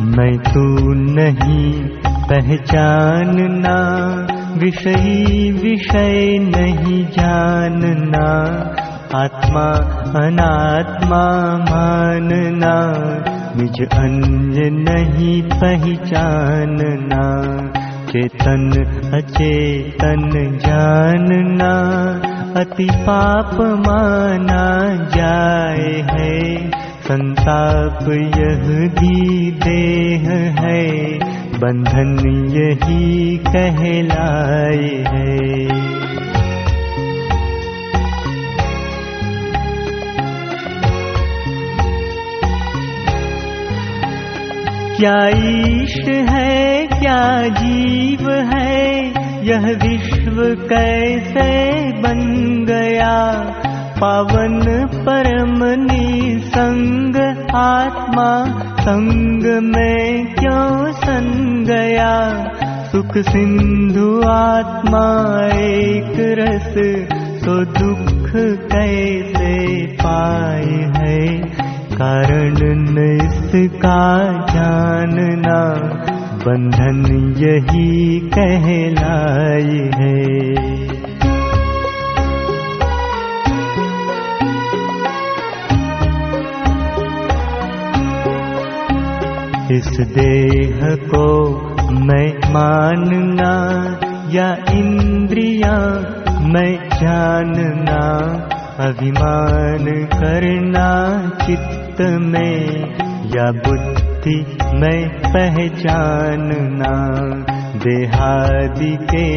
मैं 0.05 0.37
तू 0.37 0.93
नहीं 0.93 1.81
पहचानना, 2.05 3.77
विषयी 4.57 5.51
विषय 5.51 6.37
नहीं 6.39 7.05
जानना। 7.05 8.49
आत्मा 9.17 9.61
अनात्मा 10.19 11.21
मानना 11.69 12.73
निज 13.57 13.79
अन्य 13.81 14.69
नहीं 14.73 15.41
पहचानना 15.53 17.23
चेतन 18.11 18.69
अचेतन 19.17 20.29
जानना 20.65 21.71
अति 22.61 22.87
पाप 23.07 23.55
माना 23.87 24.61
जाए 25.15 25.91
है 26.11 26.37
संताप 27.09 28.09
यह 28.37 28.67
भी 28.99 29.51
देह 29.65 30.29
है 30.59 30.85
बंधन 31.59 32.17
यही 32.57 33.37
कहलाए 33.47 34.89
है 35.07 35.37
क्या 44.99 45.27
ईश 45.27 46.07
है 46.07 46.87
क्या 46.87 47.47
जीव 47.47 48.31
है? 48.31 49.05
यह 49.47 49.59
विश्व 49.59 50.65
कैसे 50.69 51.81
बन 51.91 52.19
गया? 52.67 53.33
पावन 54.01 54.87
परम 54.93 55.81
निसंग 55.83 57.15
आत्मा 57.55 58.45
संग 58.81 59.63
में 59.63 60.35
क्यों 60.35 60.91
सन 60.91 61.27
गया? 61.67 62.43
सुख 62.91 63.17
सिंधु 63.17 64.21
आत्मा 64.29 65.39
एक 65.57 66.13
रस 66.19 66.75
तो 67.45 67.65
दुख 67.65 68.31
कैसे 68.71 69.85
पाए 69.85 70.91
है 70.97 71.29
कारण 72.01 72.55
इसका 73.03 74.01
जानना 74.53 75.61
बंधन 76.45 77.01
यही 77.37 78.19
कहलाई 78.19 79.79
है। 79.97 80.19
इस 89.77 89.89
देह 89.99 90.95
को 90.95 91.27
मैं 92.05 92.29
मानना 92.53 93.53
या 94.31 94.49
इंद्रिया 94.71 95.75
मैं 96.53 96.73
जानना 96.89 98.01
अभिमान 98.87 99.85
करना 100.13 100.89
चित्त 101.45 101.88
में 102.01 102.79
या 103.35 103.51
बुद्धि 103.51 104.35
मैं 104.79 105.09
पहचानना 105.19 106.93
देहादि 107.85 108.97
के 109.11 109.29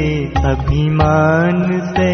अभिमान 0.48 1.80
से 1.96 2.12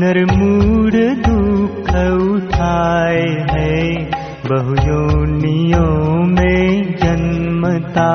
नरमूढ़ 0.00 0.94
दुख 1.26 1.90
उठाए 2.22 3.46
है। 3.50 3.94
बहुयोनियों 4.50 6.24
में 6.26 6.96
जन्मता 6.96 8.12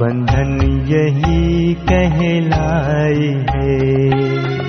बंधन 0.00 0.84
यही 0.88 1.74
कहलाई 1.74 3.30
है 3.50 4.67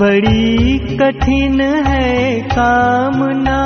बड़ी 0.00 0.78
कठिन 0.96 1.60
है 1.60 2.40
कामना 2.50 3.58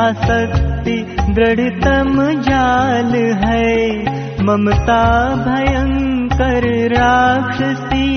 आसक्ति 0.00 0.96
दृढ़तम 1.30 2.16
जाल 2.40 3.14
है। 3.44 3.76
ममता 4.44 5.04
भयंकर 5.44 6.66
राक्षसी 6.92 8.10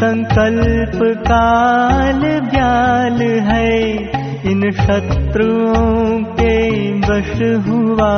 संकल्प 0.00 0.98
काल 1.28 2.20
ब्याल 2.50 3.22
है। 3.50 3.72
इन 4.50 4.70
शत्रुओं 4.70 6.22
के 6.40 6.56
वश 7.00 7.34
हुआ 7.68 8.14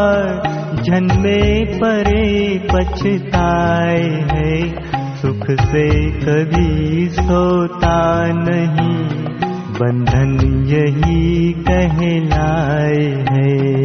जन्मे 0.82 1.40
परे 1.74 2.28
पछताए 2.72 4.02
है 4.32 4.54
से 5.56 6.10
कभी 6.10 7.08
सोता 7.08 8.22
नहीं। 8.26 9.00
बंधन 9.80 10.64
यही 10.66 11.52
कहलाए 11.52 13.24
है। 13.30 13.80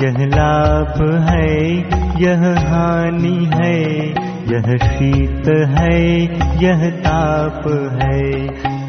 यह 0.00 0.26
लाभ 0.26 0.98
है 1.28 1.48
यह 2.22 2.42
हानि 2.68 3.50
है 3.54 3.78
यह 4.52 4.76
शीत 4.76 5.48
है 5.78 5.98
यह 6.62 6.90
ताप 6.90 7.68
है 8.02 8.22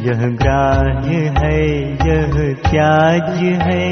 यह 0.06 0.28
ग्राह्य 0.36 1.20
है 1.38 1.60
यह 2.08 2.54
त्याज्य 2.54 3.52
है 3.64 3.88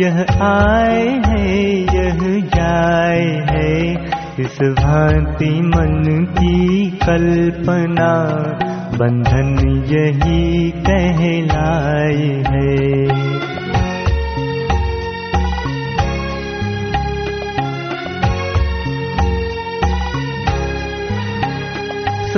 यह 0.00 0.20
आए 0.42 1.08
है 1.26 1.48
यह 1.96 2.20
जाए 2.56 3.26
है। 3.50 3.92
इस 4.40 4.58
भांति 4.78 5.50
मन 5.60 6.24
की 6.38 6.90
कल्पना 6.90 8.12
बंधन 8.98 9.52
यही 9.88 10.70
कहलाए 10.70 12.30
है 12.48 13.51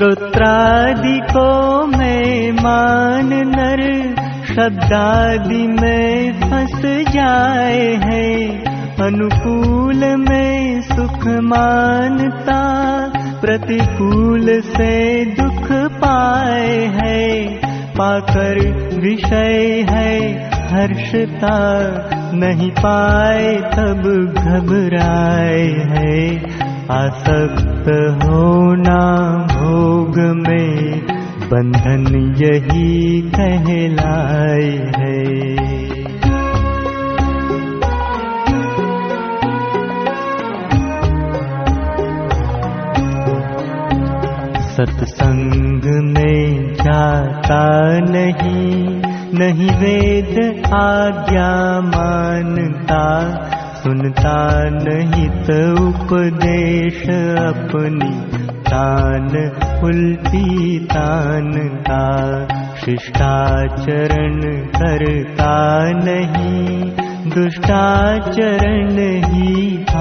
श्रोत्रादि 0.04 1.20
को 1.20 1.86
मैं 1.86 2.52
मान 2.52 3.30
नर 3.32 3.82
शब्दादि 4.54 5.66
में 5.82 6.32
फंस 6.40 6.82
जाए 7.10 7.86
है। 8.04 8.48
अनुकूल 9.00 10.04
में 10.16 10.80
सुख 10.80 11.26
मानता 11.26 12.62
प्रतिकूल 13.40 14.60
से 14.60 15.24
दुख 15.24 15.72
पाए 15.72 16.90
है। 17.04 17.44
पाकर 17.92 18.58
विषय 19.00 19.86
है 19.90 20.20
हर्षता 20.74 21.58
नहीं 22.34 22.70
पाए 22.70 23.56
तब 23.56 24.02
घबराए 24.38 25.68
है 25.68 26.53
आसक्त 26.90 27.86
होना 28.22 29.00
भोग 29.52 30.18
में 30.18 31.06
बंधन 31.50 32.06
यही 32.38 33.20
कहलाए 33.30 34.68
है। 34.96 35.22
सत्संग 44.74 45.84
में 46.16 46.72
जाता 46.74 47.64
नहीं 48.10 48.84
नहीं 49.38 49.70
वेद 49.76 50.64
आज्ञा 50.74 51.80
मानता 51.80 53.04
सुनता 53.84 54.36
नहीं 54.74 55.26
तो 55.46 55.56
उपदेश 55.80 57.00
अपनी 57.40 58.12
तान 58.68 59.26
उल्टी 59.86 60.78
तानता 60.92 61.98
शिष्टाचरण 62.84 64.40
करता 64.76 65.52
नहीं 65.98 66.90
दुष्टाचरण 67.34 68.98
ही 69.26 69.52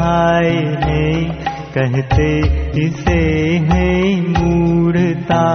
आए 0.04 0.56
हैं 0.86 1.20
कहते 1.76 2.32
इसे 2.86 3.22
है 3.70 3.92
मूढ़ता 4.30 5.46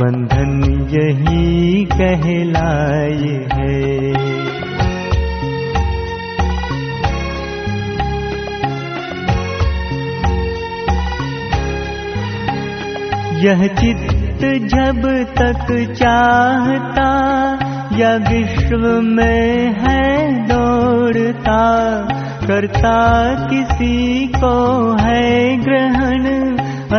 बंधन 0.00 0.60
यही 0.90 1.84
कहलाए 1.94 3.34
है 3.54 4.63
यह 13.44 13.66
चित्त 13.66 14.42
जब 14.74 15.02
तक 15.38 15.66
चाहता 15.94 17.08
या 17.98 18.14
विश्व 18.16 18.86
में 19.02 19.74
है 19.78 20.32
दौड़ता। 20.48 21.64
करता 22.46 22.94
किसी 23.44 24.26
को 24.26 24.54
है 25.00 25.56
ग्रहण 25.56 26.24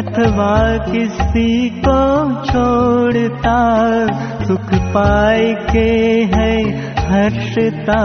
अथवा 0.02 0.78
किसी 0.78 1.70
को 1.70 1.98
छोड़ता। 2.43 3.58
सुख 4.46 4.74
पाए 4.93 5.54
के 5.72 5.89
है 6.36 6.54
हर्षता 7.10 8.02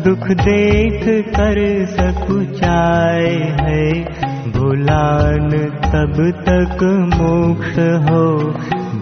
दुख 0.00 0.28
देख 0.42 1.02
कर 1.36 1.64
सकुचाए 1.86 3.34
है 3.60 4.31
तब 5.92 6.14
तक 6.48 6.82
मोक्ष 7.14 7.78
हो 7.78 8.36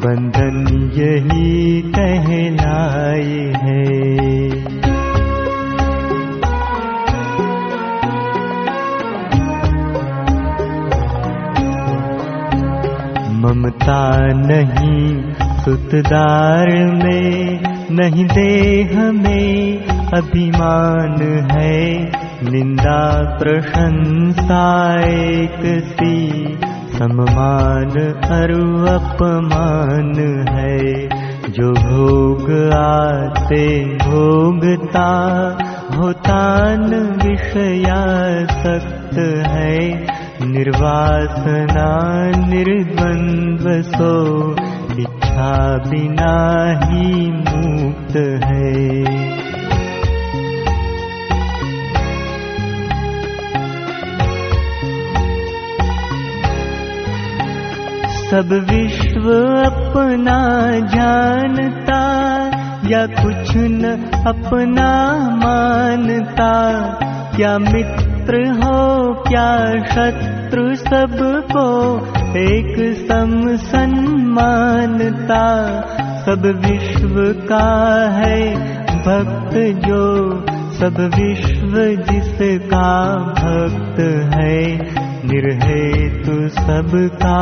बंधन 0.05 0.91
यही 0.93 1.83
कहलाए 1.83 3.53
है। 3.63 3.85
ममता 13.41 14.19
नहीं 14.33 15.33
सुतदार 15.65 16.69
में 17.05 17.61
नहीं 17.91 18.25
देह 18.25 19.13
में 19.13 19.87
अभिमान 20.13 21.17
है 21.51 22.30
निंदा 22.45 23.37
प्रशंसा 23.39 25.01
एक 25.09 25.85
सी 25.85 26.31
सम्मान 26.99 27.91
अरु 28.31 28.87
अपमान 28.87 30.15
है। 30.49 31.09
जो 31.51 31.73
भोग 31.73 32.73
आते 32.75 33.85
भोगता 33.85 35.11
होतान 35.97 36.85
विषया 37.25 38.03
सक्त 38.47 39.19
है। 39.49 40.07
निर्वासना 40.47 41.91
निर्द्वंद्व 42.47 43.83
सो 43.83 44.53
इच्छा 45.01 45.77
बिना 45.77 46.35
ही 46.85 47.31
मुक्त 47.31 48.17
है 48.45 49.40
सब 58.31 58.51
विश्व 58.71 59.25
अपना 59.67 60.39
जानता 60.89 62.03
या 62.91 63.07
कुछ 63.07 63.51
न 63.57 63.91
अपना 64.27 64.91
मानता। 65.37 66.53
क्या 67.37 67.59
मित्र 67.59 68.43
हो 68.61 68.79
क्या 69.29 69.49
शत्रु 69.95 70.75
सबको 70.75 71.67
एक 72.39 72.77
सम 73.09 73.57
सम्मानता। 73.57 75.43
सब 76.27 76.47
विश्व 76.67 77.19
का 77.49 77.67
है 78.11 78.41
भक्त 79.09 79.59
जो 79.89 80.07
सब 80.79 81.01
विश्व 81.19 81.77
जिसका 82.13 82.91
भक्त 83.41 84.01
है 84.35 84.61
निर्हेतु 85.25 86.49
सबका 86.49 87.41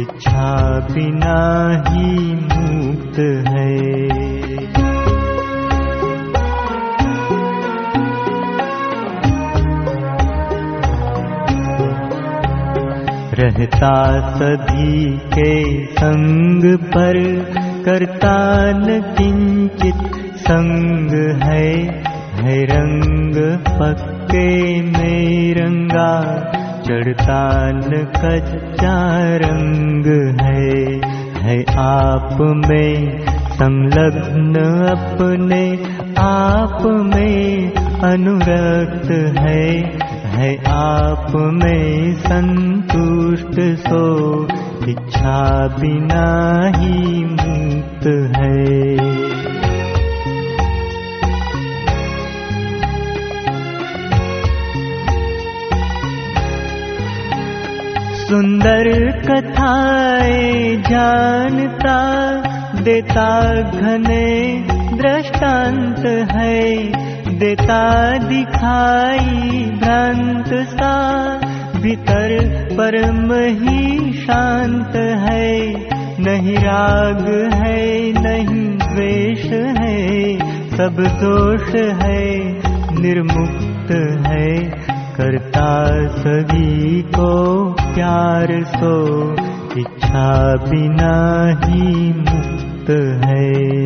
इच्छा 0.00 0.78
बिना 0.92 1.38
ही 1.88 2.34
मुक्त 2.34 3.18
है। 3.48 3.76
रहता 13.38 14.20
सभी 14.38 15.18
के 15.18 15.86
संग 15.86 16.78
पर 16.78 17.44
करता 17.84 18.70
न 18.72 19.00
किंचित 19.00 20.12
संग 20.36 21.42
है। 21.42 22.06
है 22.36 22.64
रंग 22.64 23.58
पक्के 23.68 24.82
में 24.82 25.54
रंगा 25.54 26.12
चढ़ता 26.86 27.42
न 27.72 28.04
कच्चा 28.16 28.96
रंग 29.42 30.06
है 30.40 30.74
है 31.42 31.56
आप 31.80 32.38
में 32.58 33.26
संलग्न 33.52 34.62
अपने 34.90 35.62
आप 36.20 36.82
में 37.06 37.72
अनुरक्त 38.04 39.10
है 39.38 39.66
है 40.34 40.50
आप 40.74 41.32
में 41.54 42.14
संतुष्ट 42.20 43.60
सो 43.84 44.04
इच्छा 44.88 45.42
बिना 45.76 46.26
ही 46.76 47.24
मुक्त 47.32 48.06
है 48.36 49.75
सुंदर 58.26 58.88
कथाएं 59.26 60.82
जानता 60.82 61.98
देता 62.80 63.28
घने 63.62 64.30
दृष्टांत 64.70 66.06
है। 66.32 66.62
देता 67.38 67.82
दिखाई 68.18 69.50
भ्रांत 69.82 70.48
सा 70.48 70.96
भीतर 71.76 72.34
परम 72.72 73.32
ही 73.60 74.12
शांत 74.12 74.96
है। 74.96 75.52
नहीं 76.20 76.56
राग 76.56 77.24
है 77.54 78.12
नहीं 78.22 78.66
द्वेष 78.78 79.46
है 79.78 80.38
सब 80.76 81.02
दोष 81.22 81.74
है 82.02 82.26
निर्मुक्त 83.00 83.90
है 84.26 84.85
करता 85.16 86.08
सभी 86.08 87.02
को 87.02 87.30
प्यार 87.94 88.64
सो, 88.64 89.32
इच्छा 89.80 90.54
बिना 90.56 91.14
ही 91.64 92.12
मुक्त 92.12 92.90
है। 93.24 93.76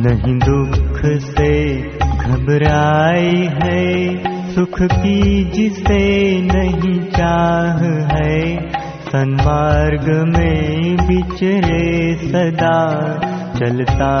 नहीं 0.00 0.38
दुख 0.38 1.00
से 1.20 1.82
घबराए 2.02 3.32
है, 3.62 4.16
सुख 4.54 4.82
की 4.82 5.44
जिसे 5.44 6.02
नहीं 6.42 7.00
चाह 7.00 7.84
है। 8.16 8.78
सन्मार्ग 9.08 10.08
में 10.36 10.96
बिचरे 10.96 12.16
सदा 12.16 12.80
चलता 13.58 14.14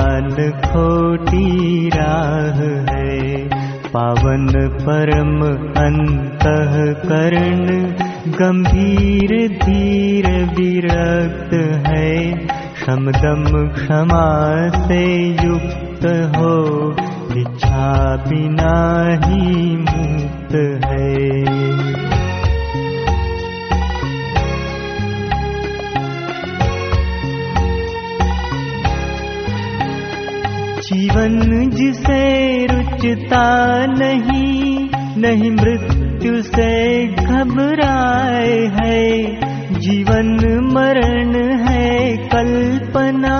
खोटी 0.58 1.88
राह 1.88 2.60
है। 2.94 3.48
पावन 3.88 4.46
परम 4.80 5.42
अंतः 5.82 6.74
करण 7.08 7.64
गंभीर 8.32 9.48
धीर 9.48 10.26
विरक्त 10.26 11.54
है। 11.86 12.46
समदम 12.86 13.68
क्षमा 13.68 14.26
से 14.68 15.04
युक्त 15.44 16.04
हो 16.36 16.56
इच्छा 17.36 18.16
बिना 18.28 18.76
ही 19.26 19.76
मुक्त 19.76 20.54
है 20.84 22.07
जीवन 30.92 31.70
जिसे 31.70 32.66
रुचता 32.66 33.86
नहीं 33.86 34.88
नहीं 35.18 35.50
मृत्यु 35.50 36.42
से 36.42 37.06
घबराए 37.06 38.70
है। 38.80 39.22
जीवन 39.80 40.30
मरण 40.72 41.58
है 41.68 42.16
कल्पना, 42.16 43.36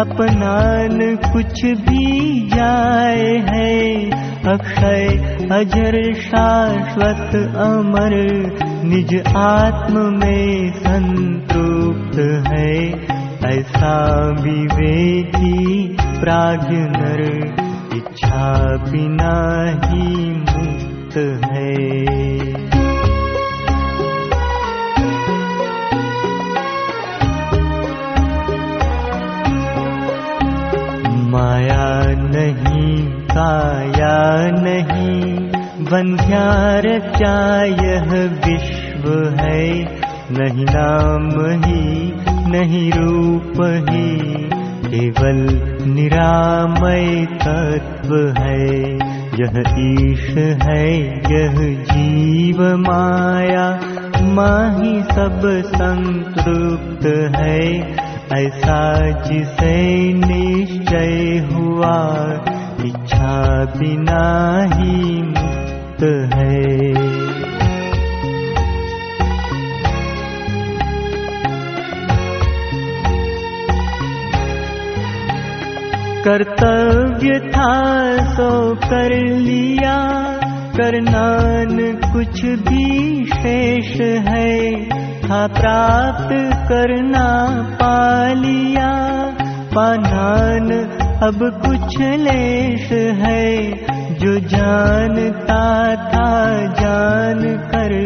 अपनान 0.00 1.16
कुछ 1.32 1.64
भी 1.64 2.40
जाए 2.48 3.42
है। 3.48 4.10
अक्षय 4.54 5.06
अजर 5.52 6.14
शाश्वत 6.14 7.56
अमर, 7.56 8.12
निज 8.84 9.22
आत्म 9.36 9.98
में 9.98 10.72
संतुप्त 10.72 12.18
है। 12.48 12.92
ऐसा 13.56 14.26
विवेकी 14.42 15.96
प्राज्ञ 16.20 16.76
नर 16.76 17.20
इच्छा 17.96 18.48
बिना 18.90 19.34
ही 19.84 20.30
मुक्त 20.40 21.16
है। 21.44 21.70
माया 31.30 31.88
नहीं 32.26 32.96
काया 33.30 34.16
नहीं 34.60 35.36
बंध्यार 35.84 36.88
क्या 37.16 37.38
यह 37.64 38.14
विश्व 38.46 39.10
है? 39.40 39.64
नहीं 40.32 40.64
नाम 40.64 41.30
ही 41.64 42.12
नहीं 42.50 42.90
रूप 42.92 43.60
ही 43.88 44.59
केवल 44.94 45.38
निरामय 45.86 47.26
तत्व 47.26 48.16
है। 48.38 48.94
यह 49.40 49.62
ईश 49.78 50.36
है 50.62 51.00
यह 51.32 51.84
जीव 51.84 52.76
माया। 52.76 53.80
माही 54.22 55.02
सब 55.02 55.40
संतृप्त 55.66 57.06
है। 57.36 57.80
ऐसा 58.32 59.10
जिसे 59.10 60.12
निश्चय 60.12 61.48
हुआ 61.52 62.20
इच्छा 62.84 63.64
बिना 63.64 64.60
ही 64.74 65.22
मुक्त 65.22 66.02
है 66.34 67.09
कर्तव्य 76.24 77.38
था 77.52 77.74
सो 78.30 78.48
कर 78.82 79.12
लिया 79.36 79.94
करनान 80.74 81.78
कुछ 82.12 82.40
भी 82.66 83.24
शेष 83.26 83.94
है 84.26 84.50
था 85.22 85.46
प्राप्त 85.54 86.34
करना 86.68 87.28
पालिया 87.80 88.90
पानान 89.74 90.68
अब 91.28 91.38
कुछ 91.64 91.96
लेश 92.20 92.86
है 93.22 93.48
जो 94.18 94.38
जानता 94.48 95.64
था 96.06 96.28
जान 96.80 97.42
कर 97.72 97.96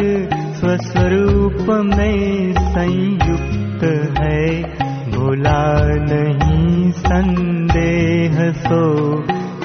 स्वस्वरूप 0.60 1.66
में 1.90 2.54
संयुक्त 2.68 3.84
है 4.18 4.73
भोला 5.14 5.80
नहीं 5.84 6.90
संदेह 6.90 8.52
सो 8.52 8.82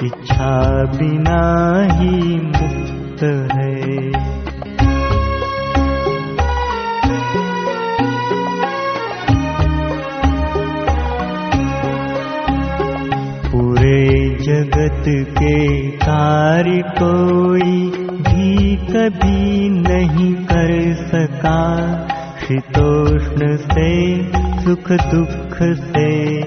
इच्छा 0.06 0.84
बिना 0.84 1.40
ही 1.92 2.36
मुक्त 2.36 3.22
है। 3.52 3.80
जगत 14.40 15.04
के 15.38 15.90
कार्य 15.90 16.82
कोई 16.98 17.90
भी 18.20 18.76
कभी 18.76 19.68
नहीं 19.68 20.34
कर 20.34 20.94
सका। 20.94 21.60
शीतोष्ण 22.40 23.56
से 23.56 23.90
सुख 24.60 24.92
दुख 24.92 25.56
से 25.78 26.40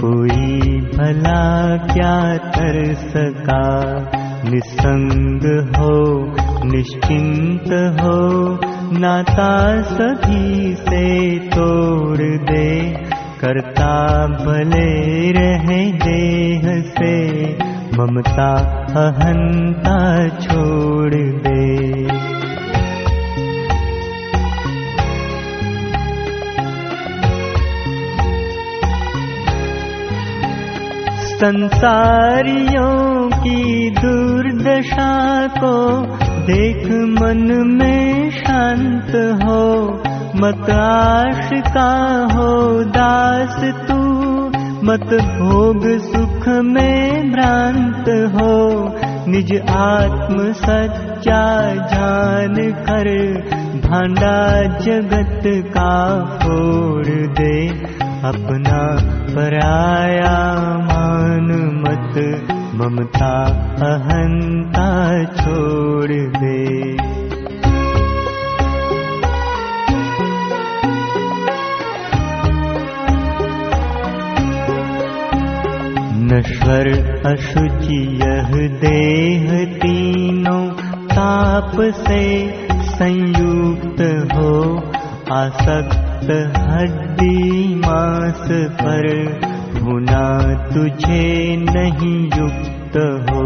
कोई 0.00 0.60
भला 0.80 1.76
क्या 1.76 2.36
कर 2.36 2.94
सका? 2.94 3.92
निसंग 4.50 5.40
हो, 5.76 6.26
निश्चिंत 6.64 7.98
हो, 8.00 8.58
नाता 8.98 9.82
सभी 9.82 10.74
से 10.74 11.38
तोड़ 11.38 12.18
दे। 12.18 12.94
करता 13.40 14.26
भले 14.26 15.32
रहे 15.32 15.92
देह 15.92 16.80
से, 16.80 17.46
ममता 17.98 18.54
अहंता 18.96 20.28
छोड़ 20.28 21.14
दे। 21.14 21.86
संसारियों 31.36 33.28
की 33.28 33.90
दुर्दशा 33.90 35.46
को 35.46 36.02
देख 36.24 36.86
मन 36.86 37.68
में 37.80 38.30
शांत 38.30 39.40
हो। 39.44 39.92
मत 40.36 40.70
आशिका 40.70 42.24
हो 42.34 42.84
दास 42.84 43.64
तू। 43.88 43.96
मत 44.84 45.22
भोग 45.22 45.98
सुख 45.98 46.48
में 46.48 47.32
भ्रांत 47.32 48.08
हो। 48.08 48.86
निज 49.30 49.60
आत्म 49.70 50.52
सच्चा 50.52 51.74
जान 51.74 52.54
कर 52.72 53.34
भांडा 53.88 54.62
जगत 54.62 55.42
का 55.46 56.24
फोड़ 56.24 57.06
दे 57.06 57.68
अपना 58.24 58.78
पराया 59.34 60.34
मान 60.78 61.50
मत 61.82 62.14
ममता 62.74 63.34
अहंता 63.86 64.88
छोड़ 65.34 66.12
दे। 66.12 66.64
नश्वर 76.28 76.88
अशुचि 77.26 78.00
यह 78.22 78.50
देह 78.80 79.64
तीनों 79.74 80.68
ताप 81.06 81.72
से 81.80 82.22
संयुक्त 82.90 84.00
हो 84.34 84.52
आसक्त 85.32 86.28
हड्डी 86.70 87.74
मांस 87.74 88.48
पर 88.80 89.06
होना 89.82 90.26
तुझे 90.68 91.56
नहीं 91.56 92.18
युक्त 92.38 92.96
हो। 93.30 93.42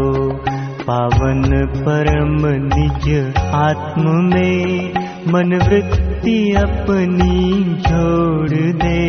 पावन 0.83 1.41
परम 1.77 2.45
निज 2.67 3.07
आत्म 3.55 4.13
में 4.25 4.93
मन 5.27 5.55
वृत्ति 5.55 6.37
अपनी 6.57 7.63
जोड़ 7.87 8.49
दे। 8.83 9.01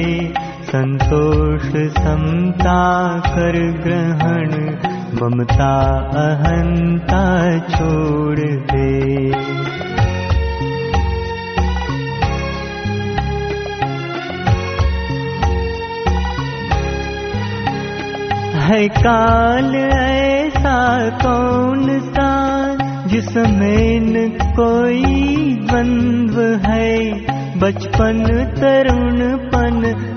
संतोष 0.64 1.68
समता 1.98 2.80
कर 3.26 3.58
ग्रहण 3.84 4.50
ममता 5.20 5.74
अहंता 6.22 7.24
छोड़ 7.68 8.40
दे 8.72 8.90
है 18.62 18.88
काल 18.88 19.74
ऐसा 19.74 21.08
कौन 21.10 22.00
सा 22.00 22.30
जिसमें 23.06 24.30
कोई 24.30 25.02
द्वंद्व 25.54 26.40
है? 26.70 27.12
बचपन 27.58 28.22
तरुणपन 28.60 29.76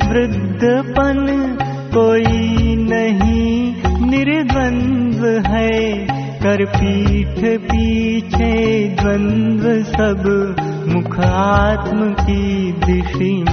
वृद्धपन 0.10 1.58
कोई 1.94 2.76
नहीं 2.76 3.74
निर्द्वंद्व 4.10 5.50
है। 5.50 6.08
कर 6.40 6.66
पीठ 6.66 7.60
पीछे 7.60 8.84
द्वंद्व 9.02 9.84
सब 9.84 10.56
मुख 10.88 11.20
आत्म 11.20 12.14
की 12.14 12.72
दिशी 12.72 13.46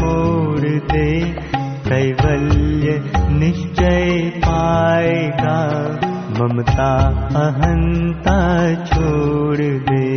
दे 0.71 1.62
कैवल्य 1.93 3.03
निश्चय 3.31 4.33
पाएगा। 4.37 5.59
ममता 6.39 6.93
अहंता 7.37 8.39
छोड़ 8.85 9.59
दे। 9.61 10.13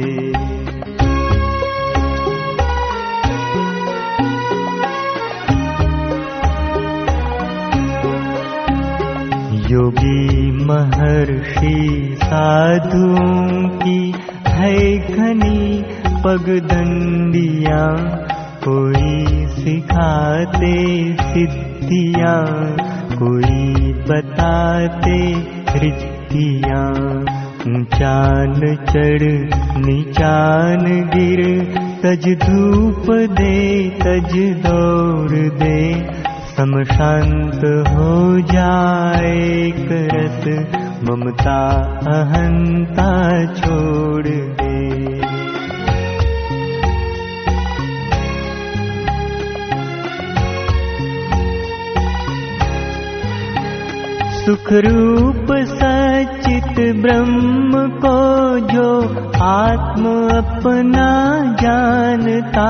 योगी 9.74 10.52
महर्षि 10.66 12.16
साधुओं 12.24 13.70
की 13.70 14.14
है 14.48 14.98
घनी 14.98 15.84
पगदंडिया 16.24 17.82
कोई 18.68 19.46
सिखाते 19.56 20.76
सिद्धियां 21.34 22.38
कोई 23.20 23.92
बताते 24.10 25.20
रिद्धियां 25.84 26.88
ऊंचान 27.72 28.60
चढ़ 28.90 29.24
नीचान 29.86 30.84
गिर 31.14 31.44
तज 32.04 32.28
धूप 32.46 33.12
दे 33.40 33.54
तज 34.04 34.34
दौड़ 34.66 35.44
दे। 35.62 35.80
सम 36.56 36.74
शांत 36.92 37.64
हो 37.96 38.12
जाए 38.52 39.72
करत 39.92 40.46
ममता 41.10 41.62
अहंता 42.18 43.10
छोड़ 43.56 44.28
दे 44.28 45.35
सुख 54.46 54.68
रूप 54.86 55.48
सचित 55.70 56.76
ब्रह्म 57.04 57.80
को 58.02 58.18
जो 58.72 58.90
आत्म 59.44 60.12
अपना 60.34 61.08
जानता 61.62 62.68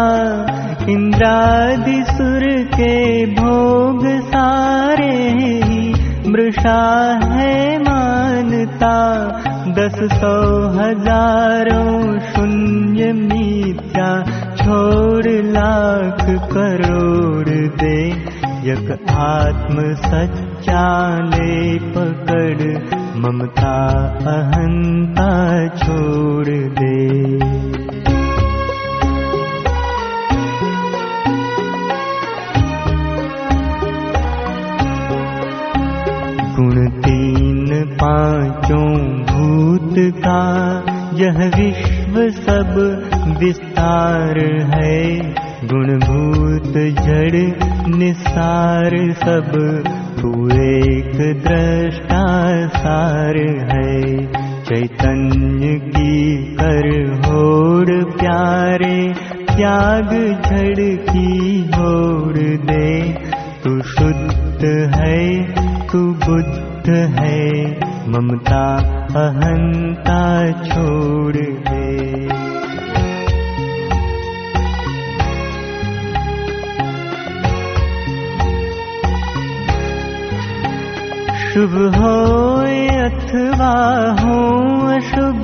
इंद्रादि 0.92 1.98
सुर 2.12 2.46
के 2.76 2.96
भोग 3.34 4.06
सारे 4.30 5.12
ही 5.40 6.32
मृषा 6.32 6.80
है 7.34 7.58
मानता 7.80 8.96
दस 9.80 10.00
सौ 10.14 10.34
हजारों 10.80 12.20
शून्य 12.30 13.12
मिथ्या 13.20 14.10
छोड़ 14.64 15.28
लाख 15.52 16.26
करोड़ 16.54 17.60
दे 17.84 17.98
यक 18.70 18.92
आत्म 19.22 19.94
सच्चाले 20.66 21.80
पकड़ 21.96 22.62
ममता 23.22 23.74
अहंता 24.32 25.28
छोड़ 25.78 26.54
दे। 26.78 26.96
गुण 36.56 36.88
तीन 37.02 37.84
पांचों 38.02 38.90
भूत 39.30 39.96
का 40.18 40.42
यह 41.16 41.38
विश्व 41.58 42.18
सब 42.42 42.74
विस्तार 43.40 44.40
है। 44.74 45.04
गुणभूत 45.66 46.74
जड़ 47.06 47.36
निसार 47.98 48.92
सब 49.14 49.52
तू 50.26 50.50
एक 50.50 51.18
दृष्टा 51.44 52.22
सार 52.68 53.38
है। 53.72 54.26
चैतन्य 54.64 55.74
की 55.80 56.36
कर 56.56 56.88
होड़ 57.26 58.04
प्यारे 58.14 59.14
त्याग 59.52 60.10
झड़ 60.46 60.88
की 61.10 61.60
होड़ 61.76 62.38
दे। 62.72 62.90
तू 63.64 63.82
शुद्ध 63.82 64.66
है 64.96 65.22
तू 65.92 66.02
बुद्ध 66.26 66.90
है 66.90 67.46
ममता 68.08 68.66
अहंता 69.22 70.52
छोड़ 70.64 71.36
दे 71.70 72.45
शुभ 81.56 81.76
हो 81.96 82.14
अथवा 83.02 83.74
हो 84.22 84.38
अशुभ 84.94 85.44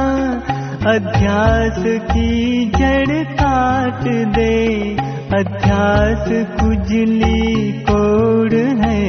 अध्यास 0.93 1.83
की 2.11 2.31
जड़ 2.77 3.23
काट 3.33 4.01
दे। 4.35 4.57
अध्यास 5.39 6.25
कुजली 6.61 7.71
कोड़ 7.81 8.55
है 8.55 9.03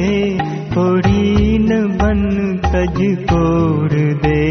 कोड़ीन 0.69 1.67
बन 1.97 2.21
तज 2.65 2.99
कोड़ 3.33 3.93
दे 4.27 4.43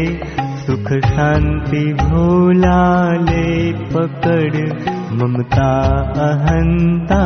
सुख 0.65 0.87
शांति 1.05 1.83
भोला 2.01 2.81
ले 3.27 3.47
पकड़ 3.93 4.65
ममता 5.21 5.71
अहंता 6.25 7.21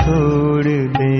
छोड़ 0.00 0.72
दे 0.98 1.14